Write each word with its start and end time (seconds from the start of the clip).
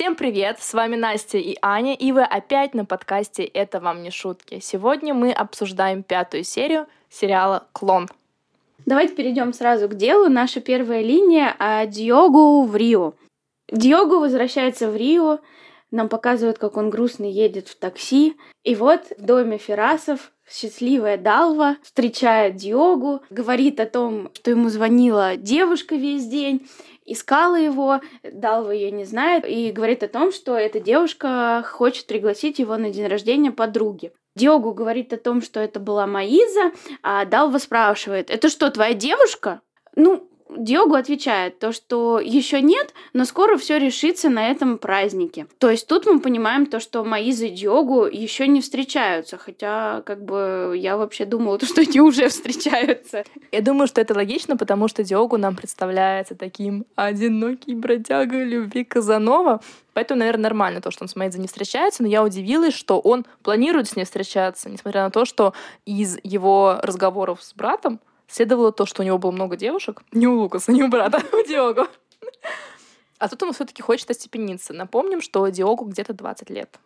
Всем 0.00 0.16
привет! 0.16 0.62
С 0.62 0.72
вами 0.72 0.96
Настя 0.96 1.36
и 1.36 1.58
Аня, 1.60 1.94
и 1.94 2.10
вы 2.12 2.22
опять 2.22 2.72
на 2.72 2.86
подкасте 2.86 3.44
«Это 3.44 3.80
вам 3.80 4.02
не 4.02 4.10
шутки». 4.10 4.58
Сегодня 4.58 5.12
мы 5.12 5.30
обсуждаем 5.30 6.02
пятую 6.02 6.42
серию 6.42 6.86
сериала 7.10 7.66
«Клон». 7.72 8.08
Давайте 8.86 9.14
перейдем 9.14 9.52
сразу 9.52 9.90
к 9.90 9.94
делу. 9.96 10.30
Наша 10.30 10.62
первая 10.62 11.02
линия 11.02 11.54
о 11.58 11.84
Диогу 11.84 12.64
в 12.64 12.74
Рио. 12.76 13.12
Диогу 13.70 14.20
возвращается 14.20 14.90
в 14.90 14.96
Рио, 14.96 15.40
нам 15.90 16.08
показывают, 16.08 16.56
как 16.56 16.78
он 16.78 16.88
грустно 16.88 17.26
едет 17.26 17.68
в 17.68 17.78
такси. 17.78 18.38
И 18.64 18.74
вот 18.76 19.02
в 19.18 19.22
доме 19.22 19.58
Ферасов 19.58 20.32
счастливая 20.48 21.18
Далва 21.18 21.76
встречает 21.82 22.56
Диогу, 22.56 23.20
говорит 23.28 23.80
о 23.80 23.86
том, 23.86 24.30
что 24.34 24.50
ему 24.50 24.70
звонила 24.70 25.36
девушка 25.36 25.94
весь 25.94 26.26
день, 26.26 26.66
искала 27.12 27.56
его, 27.56 28.00
Далва 28.22 28.70
ее 28.70 28.90
не 28.90 29.04
знает, 29.04 29.44
и 29.46 29.72
говорит 29.72 30.02
о 30.02 30.08
том, 30.08 30.32
что 30.32 30.56
эта 30.56 30.80
девушка 30.80 31.64
хочет 31.66 32.06
пригласить 32.06 32.58
его 32.58 32.76
на 32.76 32.90
день 32.90 33.06
рождения 33.06 33.50
подруги. 33.50 34.12
Диогу 34.36 34.72
говорит 34.72 35.12
о 35.12 35.16
том, 35.16 35.42
что 35.42 35.60
это 35.60 35.80
была 35.80 36.06
Маиза, 36.06 36.72
а 37.02 37.24
Далва 37.24 37.58
спрашивает, 37.58 38.30
это 38.30 38.48
что, 38.48 38.70
твоя 38.70 38.94
девушка? 38.94 39.60
Ну, 39.96 40.29
Диогу 40.56 40.94
отвечает 40.94 41.58
то, 41.58 41.72
что 41.72 42.20
еще 42.20 42.60
нет, 42.60 42.94
но 43.12 43.24
скоро 43.24 43.56
все 43.56 43.78
решится 43.78 44.28
на 44.28 44.50
этом 44.50 44.78
празднике. 44.78 45.46
То 45.58 45.70
есть 45.70 45.86
тут 45.86 46.06
мы 46.06 46.20
понимаем 46.20 46.66
то, 46.66 46.80
что 46.80 47.04
Маиза 47.04 47.46
и 47.46 47.50
Диогу 47.50 48.06
еще 48.06 48.48
не 48.48 48.60
встречаются, 48.60 49.38
хотя 49.38 50.02
как 50.04 50.24
бы 50.24 50.74
я 50.76 50.96
вообще 50.96 51.24
думала, 51.24 51.58
то, 51.60 51.66
что 51.66 51.80
они 51.80 52.00
уже 52.00 52.28
встречаются. 52.28 53.24
Я 53.52 53.60
думаю, 53.60 53.86
что 53.86 54.00
это 54.00 54.14
логично, 54.14 54.56
потому 54.56 54.88
что 54.88 55.02
Диогу 55.04 55.36
нам 55.36 55.56
представляется 55.56 56.34
таким 56.34 56.84
одинокий 56.96 57.74
бродяга 57.74 58.42
любви 58.42 58.84
Казанова, 58.84 59.60
Поэтому, 59.92 60.20
наверное, 60.20 60.44
нормально 60.44 60.80
то, 60.80 60.90
что 60.90 61.04
он 61.04 61.08
с 61.08 61.16
Мэйдзи 61.16 61.40
не 61.40 61.48
встречается, 61.48 62.02
но 62.02 62.08
я 62.08 62.22
удивилась, 62.22 62.74
что 62.74 63.00
он 63.00 63.26
планирует 63.42 63.88
с 63.88 63.96
ней 63.96 64.04
встречаться, 64.04 64.70
несмотря 64.70 65.02
на 65.02 65.10
то, 65.10 65.24
что 65.24 65.52
из 65.84 66.16
его 66.22 66.78
разговоров 66.82 67.42
с 67.42 67.52
братом 67.54 68.00
следовало 68.30 68.72
то, 68.72 68.86
что 68.86 69.02
у 69.02 69.04
него 69.04 69.18
было 69.18 69.30
много 69.30 69.56
девушек. 69.56 70.02
Не 70.12 70.26
у 70.26 70.40
Лукаса, 70.40 70.72
не 70.72 70.82
у 70.82 70.88
брата, 70.88 71.22
у 71.32 71.46
Диогу. 71.46 71.86
А 73.18 73.28
тут 73.28 73.42
он 73.42 73.52
все-таки 73.52 73.82
хочет 73.82 74.10
остепениться. 74.10 74.72
Напомним, 74.72 75.20
что 75.20 75.46
Диогу 75.48 75.84
где-то 75.84 76.14
20 76.14 76.50
лет. 76.50 76.78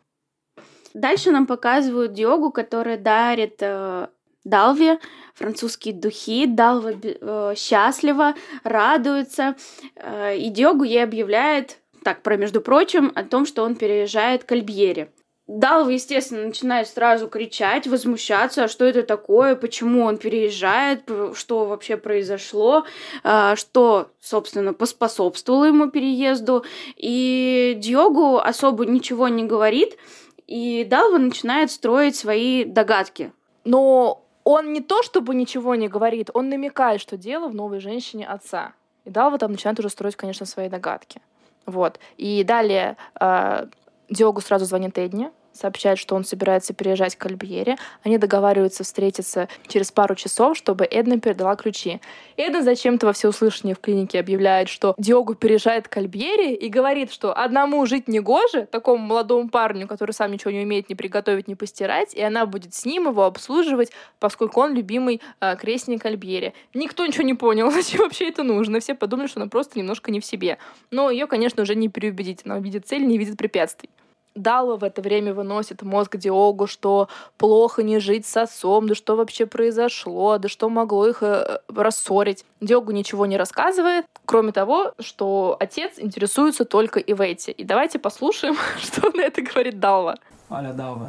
Дальше 0.95 1.31
нам 1.31 1.47
показывают 1.47 2.13
Диогу, 2.13 2.51
который 2.51 2.97
дарит 2.97 3.57
э, 3.61 4.09
Далве 4.45 4.99
французские 5.35 5.95
духи. 5.95 6.47
Далва 6.47 6.93
э, 7.03 7.55
счастлива, 7.57 8.35
радуется. 8.63 9.57
Э, 9.97 10.37
и 10.37 10.51
Диогу 10.51 10.85
ей 10.85 11.03
объявляет, 11.03 11.79
так, 12.05 12.23
про 12.23 12.37
между 12.37 12.61
прочим, 12.61 13.11
о 13.15 13.25
том, 13.25 13.47
что 13.47 13.65
он 13.65 13.75
переезжает 13.75 14.45
к 14.45 14.53
Альбьере. 14.53 15.11
Далва, 15.47 15.91
естественно, 15.91 16.47
начинает 16.47 16.89
сразу 16.89 17.29
кричать, 17.29 17.87
возмущаться, 17.87 18.65
а 18.65 18.69
что 18.69 18.87
это 18.87 19.03
такое, 19.03 19.57
почему 19.57 20.05
он 20.05 20.17
переезжает, 20.17 21.03
что 21.35 21.67
вообще 21.67 21.99
произошло, 21.99 22.85
а, 23.23 23.55
что, 23.55 24.09
собственно, 24.21 24.73
поспособствовало 24.73 25.67
ему 25.67 25.91
переезду. 25.91 26.65
И 26.97 27.75
Диогу 27.77 28.39
особо 28.39 28.87
ничего 28.87 29.29
не 29.29 29.45
говорит, 29.45 29.99
и 30.47 30.83
Далва 30.89 31.19
начинает 31.19 31.71
строить 31.71 32.17
свои 32.17 32.65
догадки. 32.65 33.31
Но 33.65 34.25
он 34.45 34.73
не 34.73 34.81
то 34.81 35.03
чтобы 35.03 35.35
ничего 35.35 35.75
не 35.75 35.89
говорит, 35.89 36.31
он 36.33 36.49
намекает, 36.49 37.03
что 37.03 37.19
дело 37.19 37.49
в 37.49 37.55
новой 37.55 37.81
женщине 37.81 38.27
отца. 38.27 38.73
И 39.05 39.11
Далва 39.11 39.37
там 39.39 39.53
начинает 39.53 39.79
уже 39.79 39.91
строить, 39.91 40.17
конечно, 40.17 40.47
свои 40.47 40.71
догадки. 40.71 41.21
Вот. 41.67 41.99
И 42.17 42.45
далее 42.45 42.97
а, 43.15 43.69
Диогу 44.15 44.41
сразу 44.41 44.65
звонит 44.65 44.97
Эдни, 44.97 45.31
сообщает, 45.55 45.99
что 45.99 46.15
он 46.15 46.25
собирается 46.25 46.75
переезжать 46.75 47.17
к 47.17 47.27
Альбьере. 47.27 47.77
Они 48.03 48.19
договариваются 48.19 48.85
встретиться 48.85 49.49
через 49.67 49.93
пару 49.93 50.15
часов, 50.15 50.57
чтобы 50.57 50.85
Эдна 50.85 51.21
передала 51.21 51.57
ключи. 51.57 52.01
Эдна 52.37 52.63
зачем-то 52.63 53.07
во 53.07 53.13
всеуслышание 53.13 53.75
в 53.75 53.81
клинике 53.81 54.19
объявляет, 54.19 54.69
что 54.69 54.95
Диогу 54.99 55.35
переезжает 55.35 55.89
к 55.89 55.97
Альбьере 55.97 56.55
и 56.55 56.69
говорит, 56.69 57.13
что 57.13 57.33
одному 57.33 57.85
жить 57.87 58.09
не 58.09 58.21
гоже, 58.21 58.67
такому 58.67 59.05
молодому 59.05 59.49
парню, 59.49 59.87
который 59.87 60.13
сам 60.13 60.33
ничего 60.33 60.51
не 60.51 60.63
умеет 60.63 60.89
ни 60.89 60.95
приготовить, 60.95 61.49
ни 61.49 61.55
постирать, 61.55 62.15
и 62.15 62.21
она 62.21 62.47
будет 62.47 62.75
с 62.75 62.85
ним 62.85 63.09
его 63.09 63.25
обслуживать, 63.25 63.93
поскольку 64.19 64.61
он 64.61 64.75
любимый 64.75 65.21
э, 65.41 65.57
крестник 65.57 66.05
Альбьере. 66.05 66.55
Никто 66.75 67.07
ничего 67.07 67.25
не 67.25 67.35
понял, 67.35 67.71
зачем 67.73 68.01
вообще 68.01 68.29
это 68.29 68.43
нужно. 68.43 68.81
Все 68.81 68.95
подумали, 68.95 69.29
что 69.29 69.41
она 69.41 69.49
просто 69.49 69.79
немножко 69.79 70.11
не 70.11 70.21
в 70.21 70.25
себе. 70.25 70.59
Но 70.91 71.11
ее, 71.11 71.27
конечно, 71.27 71.63
уже 71.63 71.75
не 71.75 71.89
переубедить. 71.89 72.41
Она 72.45 72.59
видит 72.59 72.87
цель, 72.87 73.07
не 73.07 73.19
видит 73.19 73.39
препятствий. 73.39 73.91
Дало 74.35 74.77
в 74.77 74.85
это 74.85 75.01
время 75.01 75.33
выносит 75.33 75.83
мозг 75.83 76.17
Диогу, 76.17 76.67
что 76.67 77.09
плохо 77.39 77.83
не 77.83 77.99
жить 78.01 78.27
с 78.27 78.37
отцом, 78.37 78.89
да 78.89 78.95
что 78.95 79.17
вообще 79.17 79.47
произошло, 79.47 80.39
да 80.39 80.49
что 80.49 80.69
могло 80.69 81.07
их 81.07 81.23
э, 81.23 81.61
рассорить. 81.69 82.45
Диогу 82.61 82.93
ничего 82.93 83.27
не 83.27 83.37
рассказывает, 83.37 84.07
кроме 84.25 84.53
того, 84.53 84.93
что 84.99 85.57
отец 85.61 85.95
интересуется 85.99 86.65
только 86.65 86.99
Ивети. 87.01 87.51
И 87.51 87.65
давайте 87.65 87.99
послушаем, 87.99 88.57
что 88.83 89.11
на 89.17 89.23
это 89.23 89.43
говорит 89.43 89.79
Далва. 89.79 90.17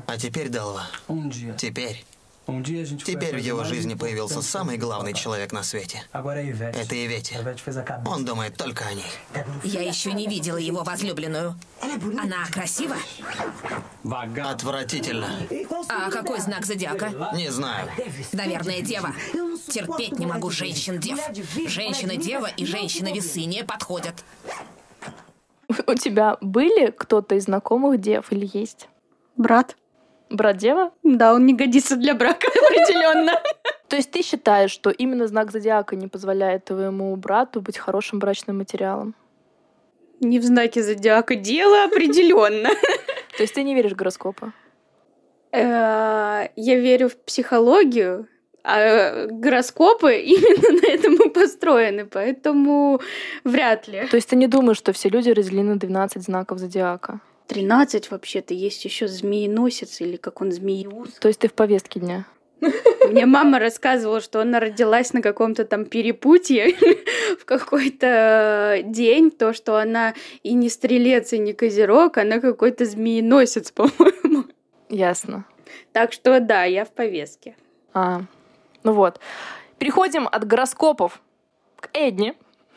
А 0.08 0.18
теперь, 0.18 0.50
Далва, 0.50 0.84
теперь 1.58 2.04
Теперь 2.48 3.36
в 3.36 3.40
его 3.40 3.64
жизни 3.64 3.96
появился 3.96 4.42
самый 4.42 4.78
главный 4.78 5.14
человек 5.14 5.52
на 5.52 5.64
свете. 5.64 6.04
Это 6.12 6.96
Ивети. 7.06 7.36
Он 8.06 8.24
думает 8.24 8.56
только 8.56 8.86
о 8.86 8.94
ней. 8.94 9.06
Я 9.64 9.82
еще 9.82 10.14
не 10.14 10.28
видела 10.28 10.58
его 10.58 10.84
возлюбленную. 10.84 11.56
Она 11.82 12.46
красива? 12.52 12.96
Отвратительно. 14.44 15.30
А 15.90 16.12
какой 16.12 16.40
знак 16.40 16.66
зодиака? 16.66 17.32
Не 17.36 17.50
знаю. 17.50 17.90
Наверное, 18.32 18.82
дева. 18.82 19.14
Терпеть 19.68 20.20
не 20.20 20.26
могу 20.26 20.52
женщин-дев. 20.52 21.20
Женщина-дева 21.68 22.48
и 22.58 22.66
женщина-весы 22.66 23.46
не 23.46 23.64
подходят. 23.64 24.24
У 25.88 25.94
тебя 25.96 26.38
были 26.42 26.92
кто-то 26.92 27.36
из 27.36 27.46
знакомых 27.46 28.00
дев 28.00 28.32
или 28.32 28.50
есть? 28.54 28.88
Брат. 29.36 29.76
Брат 30.30 30.58
дева? 30.58 30.92
Да, 31.04 31.34
он 31.34 31.46
не 31.46 31.54
годится 31.54 31.96
для 31.96 32.16
брака 32.16 32.48
определенно. 32.66 33.34
То 33.88 33.96
есть 33.96 34.12
ты 34.12 34.24
считаешь, 34.24 34.72
что 34.72 34.90
именно 34.90 35.28
знак 35.28 35.52
зодиака 35.52 35.96
не 35.96 36.08
позволяет 36.08 36.66
твоему 36.66 37.16
брату 37.16 37.62
быть 37.62 37.78
хорошим 37.78 38.20
брачным 38.20 38.58
материалом? 38.58 39.16
Не 40.20 40.40
в 40.40 40.44
знаке 40.44 40.82
зодиака 40.82 41.36
дело 41.36 41.84
определенно. 41.84 42.70
То 43.38 43.44
есть 43.44 43.54
ты 43.54 43.64
не 43.64 43.76
веришь 43.76 43.92
в 43.92 43.96
гороскопы? 43.96 44.54
Э, 45.52 46.48
я 46.56 46.80
верю 46.80 47.10
в 47.10 47.18
психологию, 47.18 48.28
а 48.64 49.28
гороскопы 49.28 50.18
именно 50.18 50.82
на 50.82 50.88
этом 50.88 51.16
и 51.16 51.30
построены, 51.30 52.06
поэтому 52.06 53.00
вряд 53.44 53.88
ли. 53.88 54.08
То 54.08 54.16
есть 54.16 54.30
ты 54.30 54.36
не 54.36 54.48
думаешь, 54.48 54.78
что 54.78 54.92
все 54.92 55.10
люди 55.10 55.30
разделены 55.30 55.74
на 55.74 55.80
12 55.80 56.24
знаков 56.24 56.58
зодиака? 56.58 57.20
13 57.48 58.12
вообще-то, 58.12 58.54
есть 58.54 58.84
еще 58.86 59.08
змееносец 59.08 60.02
или 60.02 60.18
как 60.18 60.42
он 60.42 60.52
змеюз. 60.52 61.14
То 61.20 61.28
есть 61.28 61.40
ты 61.40 61.48
в 61.48 61.54
повестке 61.54 62.00
дня? 62.00 62.26
Мне 63.10 63.26
мама 63.26 63.60
рассказывала, 63.60 64.22
что 64.22 64.42
она 64.42 64.60
родилась 64.60 65.14
на 65.14 65.22
каком-то 65.22 65.66
там 65.66 65.86
перепутье 65.86 66.76
в 67.40 67.46
какой-то 67.46 68.80
день, 68.84 69.32
то, 69.32 69.54
что 69.54 69.78
она 69.78 70.14
и 70.44 70.54
не 70.54 70.70
стрелец, 70.70 71.34
и 71.34 71.38
не 71.38 71.54
козерог, 71.54 72.18
она 72.18 72.40
какой-то 72.40 72.86
змееносец, 72.86 73.72
по-моему. 73.74 74.46
Ясно. 74.90 75.46
Так 75.92 76.14
что 76.14 76.40
да, 76.40 76.64
я 76.64 76.86
в 76.86 76.92
повестке. 76.92 77.56
А, 77.94 78.22
ну 78.84 78.94
вот. 78.94 79.20
Переходим 79.78 80.28
от 80.32 80.46
гороскопов 80.46 81.22
к 81.80 81.90
Эдни, 81.94 82.34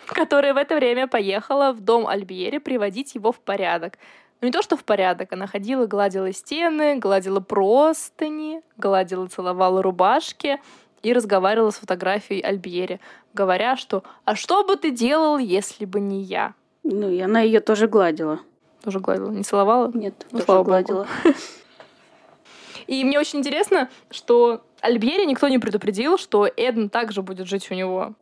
которая 0.07 0.55
в 0.55 0.57
это 0.57 0.77
время 0.77 1.07
поехала 1.07 1.73
в 1.73 1.81
дом 1.81 2.07
Альбьери 2.07 2.59
приводить 2.59 3.15
его 3.15 3.33
в 3.33 3.41
порядок. 3.41 3.99
Ну 4.41 4.47
не 4.47 4.53
то, 4.53 4.63
что 4.63 4.77
в 4.77 4.85
порядок, 4.85 5.33
она 5.33 5.47
ходила, 5.47 5.87
гладила 5.87 6.33
стены, 6.33 6.97
гладила 6.97 7.41
простыни, 7.41 8.63
гладила, 8.77 9.27
целовала 9.27 9.83
рубашки 9.83 10.61
и 11.03 11.13
разговаривала 11.13 11.71
с 11.71 11.79
фотографией 11.79 12.41
Альбьери, 12.43 13.01
говоря, 13.35 13.77
что 13.77 14.05
«А 14.25 14.37
что 14.37 14.65
бы 14.65 14.77
ты 14.77 14.91
делал, 14.91 15.39
если 15.39 15.85
бы 15.85 16.01
не 16.01 16.23
я?» 16.23 16.55
Ну, 16.85 17.11
и 17.11 17.21
она 17.21 17.41
ее 17.41 17.61
тоже 17.61 17.89
гладила. 17.89 18.41
Тоже 18.83 19.01
гладила? 19.01 19.31
Не 19.31 19.43
целовала? 19.43 19.91
Нет, 19.93 20.27
ну, 20.31 20.41
тоже 20.41 20.63
гладила. 20.63 21.07
И 22.87 23.05
мне 23.05 23.19
очень 23.19 23.41
интересно, 23.41 23.91
что 24.11 24.63
Альбьери 24.81 25.27
никто 25.27 25.49
не 25.49 25.59
предупредил, 25.59 26.17
что 26.17 26.49
Эдна 26.57 26.89
также 26.89 27.23
будет 27.23 27.47
жить 27.47 27.71
у 27.71 27.75
него. 27.75 28.15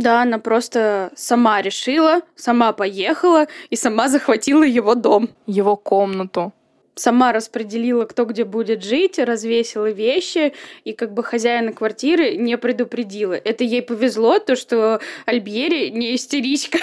Да, 0.00 0.22
она 0.22 0.38
просто 0.38 1.12
сама 1.14 1.60
решила, 1.60 2.22
сама 2.34 2.72
поехала 2.72 3.48
и 3.68 3.76
сама 3.76 4.08
захватила 4.08 4.62
его 4.62 4.94
дом. 4.94 5.28
Его 5.46 5.76
комнату. 5.76 6.54
Сама 6.94 7.32
распределила, 7.32 8.06
кто 8.06 8.24
где 8.24 8.44
будет 8.44 8.82
жить, 8.82 9.18
развесила 9.18 9.90
вещи, 9.90 10.54
и 10.84 10.94
как 10.94 11.12
бы 11.12 11.22
хозяина 11.22 11.74
квартиры 11.74 12.36
не 12.36 12.56
предупредила. 12.56 13.34
Это 13.34 13.62
ей 13.62 13.82
повезло, 13.82 14.38
то, 14.38 14.56
что 14.56 15.00
Альбьери 15.26 15.90
не 15.90 16.14
истеричка. 16.14 16.78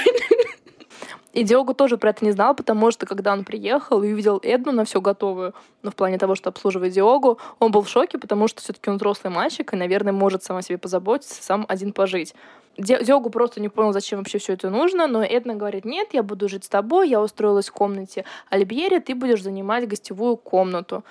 И 1.33 1.43
Диогу 1.43 1.73
тоже 1.73 1.97
про 1.97 2.11
это 2.11 2.25
не 2.25 2.31
знал, 2.31 2.55
потому 2.55 2.89
что 2.89 3.05
когда 3.05 3.33
он 3.33 3.45
приехал 3.45 4.01
и 4.01 4.11
увидел 4.11 4.39
Эдну 4.41 4.71
на 4.71 4.85
все 4.85 5.01
готовую, 5.01 5.53
ну, 5.83 5.91
в 5.91 5.95
плане 5.95 6.17
того, 6.17 6.33
что 6.33 6.49
обслуживает 6.49 6.93
Диогу, 6.93 7.37
он 7.59 7.71
был 7.71 7.81
в 7.81 7.89
шоке, 7.89 8.17
потому 8.17 8.47
что 8.47 8.61
все-таки 8.61 8.89
он 8.89 8.97
взрослый 8.97 9.31
мальчик 9.31 9.71
и, 9.73 9.75
наверное, 9.75 10.13
может 10.13 10.43
сам 10.43 10.57
о 10.57 10.61
себе 10.63 10.79
позаботиться, 10.79 11.43
сам 11.43 11.65
один 11.67 11.93
пожить. 11.93 12.33
Диогу 12.77 13.29
просто 13.29 13.59
не 13.59 13.69
понял, 13.69 13.91
зачем 13.91 14.19
вообще 14.19 14.37
все 14.37 14.53
это 14.53 14.69
нужно, 14.69 15.07
но 15.07 15.23
Эдна 15.23 15.55
говорит, 15.55 15.83
нет, 15.83 16.09
я 16.13 16.21
буду 16.21 16.47
жить 16.47 16.63
с 16.63 16.69
тобой, 16.69 17.09
я 17.09 17.21
устроилась 17.21 17.69
в 17.69 17.73
комнате 17.73 18.23
Альбьери, 18.49 18.99
ты 18.99 19.15
будешь 19.15 19.41
занимать 19.41 19.87
гостевую 19.87 20.37
комнату. 20.37 21.03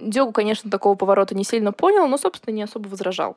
Диогу, 0.00 0.32
конечно, 0.32 0.70
такого 0.70 0.96
поворота 0.96 1.34
не 1.34 1.44
сильно 1.44 1.72
понял, 1.72 2.08
но, 2.08 2.18
собственно, 2.18 2.54
не 2.54 2.62
особо 2.62 2.88
возражал. 2.88 3.36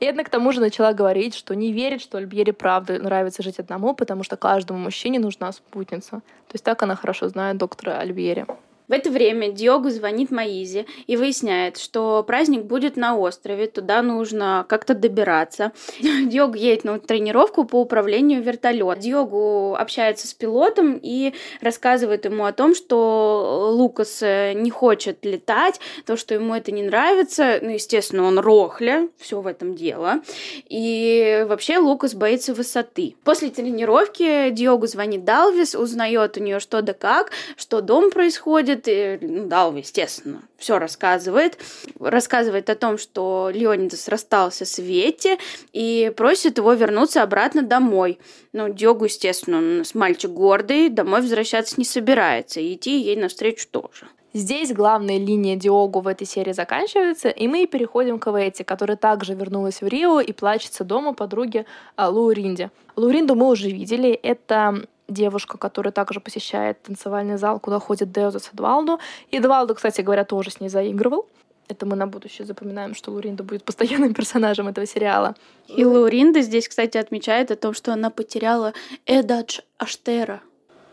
Эдна 0.00 0.24
к 0.24 0.28
тому 0.28 0.52
же 0.52 0.60
начала 0.60 0.92
говорить, 0.92 1.34
что 1.34 1.54
не 1.54 1.72
верит, 1.72 2.00
что 2.00 2.18
Альбьере 2.18 2.52
правда 2.52 2.98
нравится 2.98 3.42
жить 3.42 3.58
одному, 3.58 3.94
потому 3.94 4.24
что 4.24 4.36
каждому 4.36 4.78
мужчине 4.78 5.18
нужна 5.18 5.52
спутница. 5.52 6.10
То 6.10 6.54
есть 6.54 6.64
так 6.64 6.82
она 6.82 6.96
хорошо 6.96 7.28
знает 7.28 7.56
доктора 7.56 7.98
Альбьери. 7.98 8.46
В 8.90 8.92
это 8.92 9.08
время 9.08 9.52
Диогу 9.52 9.88
звонит 9.90 10.32
Маизе 10.32 10.84
и 11.06 11.16
выясняет, 11.16 11.76
что 11.76 12.24
праздник 12.26 12.64
будет 12.64 12.96
на 12.96 13.16
острове, 13.16 13.68
туда 13.68 14.02
нужно 14.02 14.66
как-то 14.68 14.94
добираться. 14.94 15.70
Диогу 16.00 16.54
едет 16.54 16.82
на 16.82 16.98
тренировку 16.98 17.62
по 17.62 17.80
управлению 17.80 18.42
вертолетом. 18.42 18.98
Диогу 18.98 19.76
общается 19.76 20.26
с 20.26 20.34
пилотом 20.34 20.98
и 21.00 21.34
рассказывает 21.60 22.24
ему 22.24 22.46
о 22.46 22.52
том, 22.52 22.74
что 22.74 23.70
Лукас 23.72 24.22
э, 24.22 24.54
не 24.54 24.70
хочет 24.70 25.24
летать, 25.24 25.80
то, 26.04 26.16
что 26.16 26.34
ему 26.34 26.54
это 26.54 26.72
не 26.72 26.82
нравится. 26.82 27.60
Ну, 27.62 27.70
естественно, 27.70 28.24
он 28.24 28.40
рохля, 28.40 29.08
все 29.18 29.40
в 29.40 29.46
этом 29.46 29.76
дело. 29.76 30.20
И 30.68 31.44
вообще 31.48 31.78
Лукас 31.78 32.14
боится 32.14 32.54
высоты. 32.54 33.14
После 33.22 33.50
тренировки 33.50 34.50
Диогу 34.50 34.88
звонит 34.88 35.24
Далвис, 35.24 35.76
узнает 35.76 36.36
у 36.36 36.40
нее 36.40 36.58
что 36.58 36.82
да 36.82 36.92
как, 36.92 37.30
что 37.56 37.82
дом 37.82 38.10
происходит, 38.10 38.79
приходит, 38.80 39.22
и, 39.22 39.26
ну, 39.26 39.46
Далва, 39.46 39.78
естественно, 39.78 40.42
все 40.56 40.78
рассказывает. 40.78 41.58
Рассказывает 41.98 42.70
о 42.70 42.74
том, 42.74 42.98
что 42.98 43.50
Леонидас 43.52 44.08
расстался 44.08 44.64
с 44.64 44.78
Ветти 44.78 45.38
и 45.72 46.12
просит 46.16 46.58
его 46.58 46.72
вернуться 46.72 47.22
обратно 47.22 47.62
домой. 47.62 48.18
Ну, 48.52 48.72
Диогу, 48.72 49.04
естественно, 49.04 49.58
он 49.58 49.84
мальчик 49.94 50.30
гордый, 50.30 50.88
домой 50.88 51.20
возвращаться 51.20 51.74
не 51.78 51.84
собирается, 51.84 52.60
и 52.60 52.74
идти 52.74 53.00
ей 53.00 53.16
навстречу 53.16 53.66
тоже. 53.70 54.06
Здесь 54.32 54.72
главная 54.72 55.18
линия 55.18 55.56
Диогу 55.56 56.00
в 56.00 56.06
этой 56.06 56.24
серии 56.24 56.52
заканчивается, 56.52 57.30
и 57.30 57.48
мы 57.48 57.66
переходим 57.66 58.20
к 58.20 58.30
Ветти, 58.30 58.62
которая 58.62 58.96
также 58.96 59.34
вернулась 59.34 59.80
в 59.80 59.88
Рио 59.88 60.20
и 60.20 60.32
плачется 60.32 60.84
дома 60.84 61.14
подруги 61.14 61.66
а, 61.96 62.10
Луринде. 62.10 62.70
Луринду 62.94 63.34
мы 63.34 63.48
уже 63.48 63.70
видели. 63.70 64.10
Это 64.10 64.84
девушка, 65.10 65.58
которая 65.58 65.92
также 65.92 66.20
посещает 66.20 66.82
танцевальный 66.82 67.36
зал, 67.36 67.60
куда 67.60 67.78
ходит 67.78 68.12
Деоза 68.12 68.38
с 68.38 68.50
Эдвалду. 68.52 69.00
И 69.30 69.38
Эдвалду, 69.38 69.74
кстати 69.74 70.00
говоря, 70.00 70.24
тоже 70.24 70.50
с 70.50 70.60
ней 70.60 70.68
заигрывал. 70.68 71.28
Это 71.68 71.86
мы 71.86 71.94
на 71.94 72.06
будущее 72.06 72.46
запоминаем, 72.46 72.94
что 72.94 73.12
Луринда 73.12 73.44
будет 73.44 73.64
постоянным 73.64 74.12
персонажем 74.14 74.68
этого 74.68 74.86
сериала. 74.86 75.36
И 75.68 75.84
Луринда 75.84 76.40
здесь, 76.40 76.68
кстати, 76.68 76.98
отмечает 76.98 77.50
о 77.50 77.56
том, 77.56 77.74
что 77.74 77.92
она 77.92 78.10
потеряла 78.10 78.72
Эдадж 79.06 79.60
Аштера. 79.78 80.40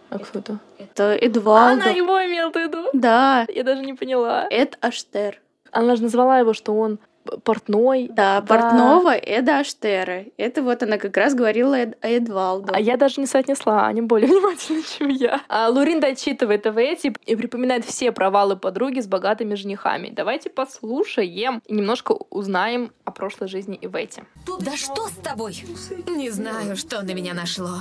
А 0.09 0.19
кто 0.19 0.39
это? 0.39 0.59
Это 0.77 1.15
Эдвалдо. 1.15 1.83
Она 1.83 1.89
его 1.89 2.13
имела 2.25 2.51
в 2.51 2.55
виду? 2.55 2.89
Да. 2.93 3.45
Я 3.49 3.63
даже 3.63 3.81
не 3.81 3.93
поняла. 3.93 4.47
Эд 4.49 4.77
Аштер. 4.81 5.41
Она 5.71 5.95
же 5.95 6.03
назвала 6.03 6.39
его, 6.39 6.53
что 6.53 6.73
он 6.73 6.99
портной. 7.43 8.07
Да, 8.09 8.41
да, 8.41 8.47
портного 8.47 9.11
Эда 9.15 9.59
Аштера. 9.59 10.25
Это 10.37 10.61
вот 10.61 10.83
она 10.83 10.97
как 10.97 11.15
раз 11.17 11.33
говорила 11.33 11.75
Эд, 11.75 11.97
Эдвалду. 12.01 12.73
А 12.73 12.79
я 12.79 12.97
даже 12.97 13.21
не 13.21 13.27
соотнесла, 13.27 13.87
они 13.87 14.01
более 14.01 14.27
внимательны, 14.31 14.83
чем 14.83 15.09
я. 15.09 15.41
А 15.47 15.69
Луринда 15.69 16.07
отчитывает 16.07 16.65
эти 16.65 17.13
и 17.25 17.35
припоминает 17.35 17.85
все 17.85 18.11
провалы 18.11 18.55
подруги 18.55 18.99
с 18.99 19.07
богатыми 19.07 19.55
женихами. 19.55 20.09
Давайте 20.09 20.49
послушаем 20.49 21.61
и 21.65 21.73
немножко 21.73 22.13
узнаем 22.29 22.91
о 23.05 23.11
прошлой 23.11 23.47
жизни 23.47 23.77
Ивети. 23.81 24.23
Да 24.59 24.75
что 24.75 25.07
с 25.07 25.15
тобой? 25.23 25.63
Не 26.07 26.29
знаю, 26.29 26.75
что 26.75 27.01
на 27.01 27.13
меня 27.13 27.33
нашло. 27.33 27.77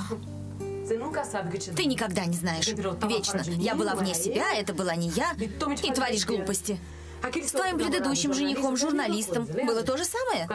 Ты 1.75 1.85
никогда 1.85 2.25
не 2.25 2.37
знаешь. 2.37 2.67
Вечно. 2.67 3.41
Я 3.57 3.75
была 3.75 3.95
вне 3.95 4.13
себя, 4.13 4.45
это 4.55 4.73
была 4.73 4.95
не 4.95 5.09
я. 5.09 5.33
И 5.37 5.91
творишь 5.91 6.25
глупости. 6.25 6.77
С 7.23 7.51
твоим 7.51 7.77
предыдущим 7.77 8.33
женихом, 8.33 8.77
журналистом, 8.77 9.45
было 9.45 9.83
то 9.83 9.97
же 9.97 10.05
самое? 10.05 10.47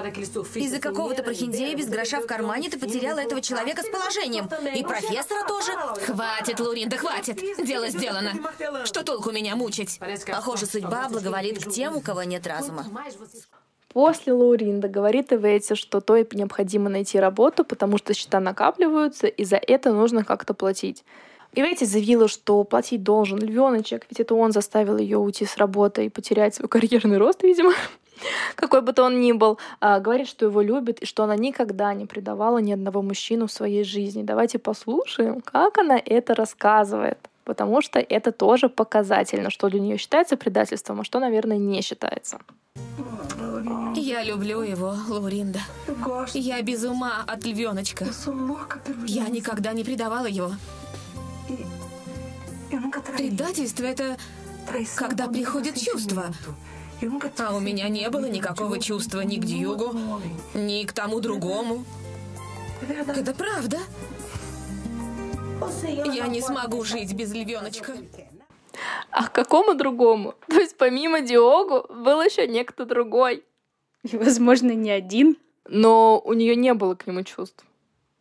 Из-за 0.55 0.79
какого-то 0.79 1.23
прохиндея 1.23 1.77
без 1.77 1.89
гроша 1.89 2.21
в 2.21 2.27
кармане 2.27 2.71
ты 2.71 2.79
потеряла 2.79 3.19
этого 3.19 3.41
человека 3.41 3.83
с 3.83 3.89
положением. 3.89 4.49
И 4.75 4.83
профессора 4.83 5.47
тоже. 5.47 5.73
Хватит, 6.07 6.61
Луринда, 6.61 6.97
хватит. 6.97 7.41
Дело 7.65 7.89
сделано. 7.89 8.33
Что 8.85 9.03
толку 9.03 9.31
меня 9.31 9.57
мучить? 9.57 10.01
Похоже, 10.27 10.67
судьба 10.67 11.09
благоволит 11.09 11.65
к 11.65 11.71
тем, 11.71 11.97
у 11.97 12.01
кого 12.01 12.23
нет 12.23 12.47
разума. 12.47 12.87
После 13.93 14.33
Лауринда 14.33 14.89
говорит 14.89 15.33
Эвети, 15.33 15.75
что 15.75 16.01
той 16.01 16.27
необходимо 16.33 16.89
найти 16.89 17.21
работу, 17.21 17.63
потому 17.63 17.99
что 17.99 18.15
счета 18.15 18.41
накапливаются, 18.41 19.27
и 19.27 19.45
за 19.45 19.57
это 19.57 19.93
нужно 19.93 20.25
как-то 20.25 20.55
платить. 20.55 21.05
И 21.55 21.61
Ветти 21.61 21.85
заявила, 21.85 22.29
что 22.29 22.65
платить 22.65 23.03
должен 23.03 23.39
львеночек, 23.39 24.07
ведь 24.09 24.21
это 24.21 24.35
он 24.35 24.53
заставил 24.53 24.97
ее 24.97 25.19
уйти 25.19 25.45
с 25.45 25.59
работы 25.59 26.07
и 26.07 26.09
потерять 26.09 26.55
свой 26.55 26.69
карьерный 26.69 27.19
рост, 27.19 27.43
видимо, 27.43 27.73
какой 28.55 28.81
бы 28.81 28.95
то 28.95 29.05
он 29.05 29.21
ни 29.21 29.33
был. 29.33 29.59
А, 29.81 30.01
говорит, 30.01 30.29
что 30.29 30.47
его 30.47 30.63
любит 30.63 31.01
и 31.01 31.07
что 31.07 31.25
она 31.25 31.37
никогда 31.37 31.93
не 31.93 32.07
предавала 32.07 32.59
ни 32.59 32.73
одного 32.73 33.03
мужчину 33.03 33.49
в 33.49 33.53
своей 33.53 33.85
жизни. 33.85 34.23
Давайте 34.23 34.59
послушаем, 34.59 35.43
как 35.43 35.77
она 35.79 36.01
это 36.05 36.35
рассказывает. 36.35 37.19
Потому 37.45 37.83
что 37.83 37.99
это 37.99 38.31
тоже 38.31 38.69
показательно, 38.69 39.51
что 39.51 39.69
для 39.69 39.81
нее 39.81 39.99
считается 39.99 40.37
предательством, 40.37 41.01
а 41.01 41.05
что, 41.05 41.19
наверное, 41.19 41.59
не 41.59 41.83
считается. 41.83 42.39
Я 43.97 44.23
люблю 44.23 44.63
его, 44.63 44.95
Лауринда. 45.09 45.59
Я 46.35 46.63
без 46.63 46.85
ума 46.85 47.25
от 47.27 47.45
львеночка. 47.45 48.07
Я 49.07 49.29
никогда 49.29 49.73
не 49.73 49.83
предавала 49.83 50.27
его. 50.27 50.53
Предательство— 53.17 53.85
это 53.85 54.17
когда 54.97 55.29
приходит 55.29 55.79
чувство. 55.79 56.33
А 57.39 57.55
у 57.55 57.61
меня 57.61 57.89
не 57.89 58.09
было 58.09 58.27
никакого 58.27 58.79
чувства 58.79 59.21
ни 59.23 59.37
к 59.37 59.45
Дьюгу, 59.45 59.95
ни 60.55 60.85
к 60.85 60.93
тому 60.93 61.21
другому. 61.21 61.85
Это 62.89 63.35
правда. 63.35 63.79
Я 65.87 66.27
не 66.29 66.41
смогу 66.41 66.83
жить 66.85 67.13
без 67.13 67.33
львеночка. 67.33 67.97
А 69.11 69.29
к 69.29 69.33
какому 69.33 69.75
другому? 69.75 70.35
То 70.49 70.57
есть 70.57 70.77
помимо 70.77 71.21
Диогу 71.21 71.87
был 71.93 72.23
еще 72.23 72.47
некто 72.49 72.87
другой. 72.87 73.45
И, 74.03 74.17
возможно, 74.17 74.73
не 74.73 74.91
один. 74.91 75.37
Но 75.69 76.21
у 76.25 76.33
нее 76.33 76.57
не 76.57 76.75
было 76.75 76.95
к 76.95 77.07
нему 77.07 77.23
чувств. 77.23 77.65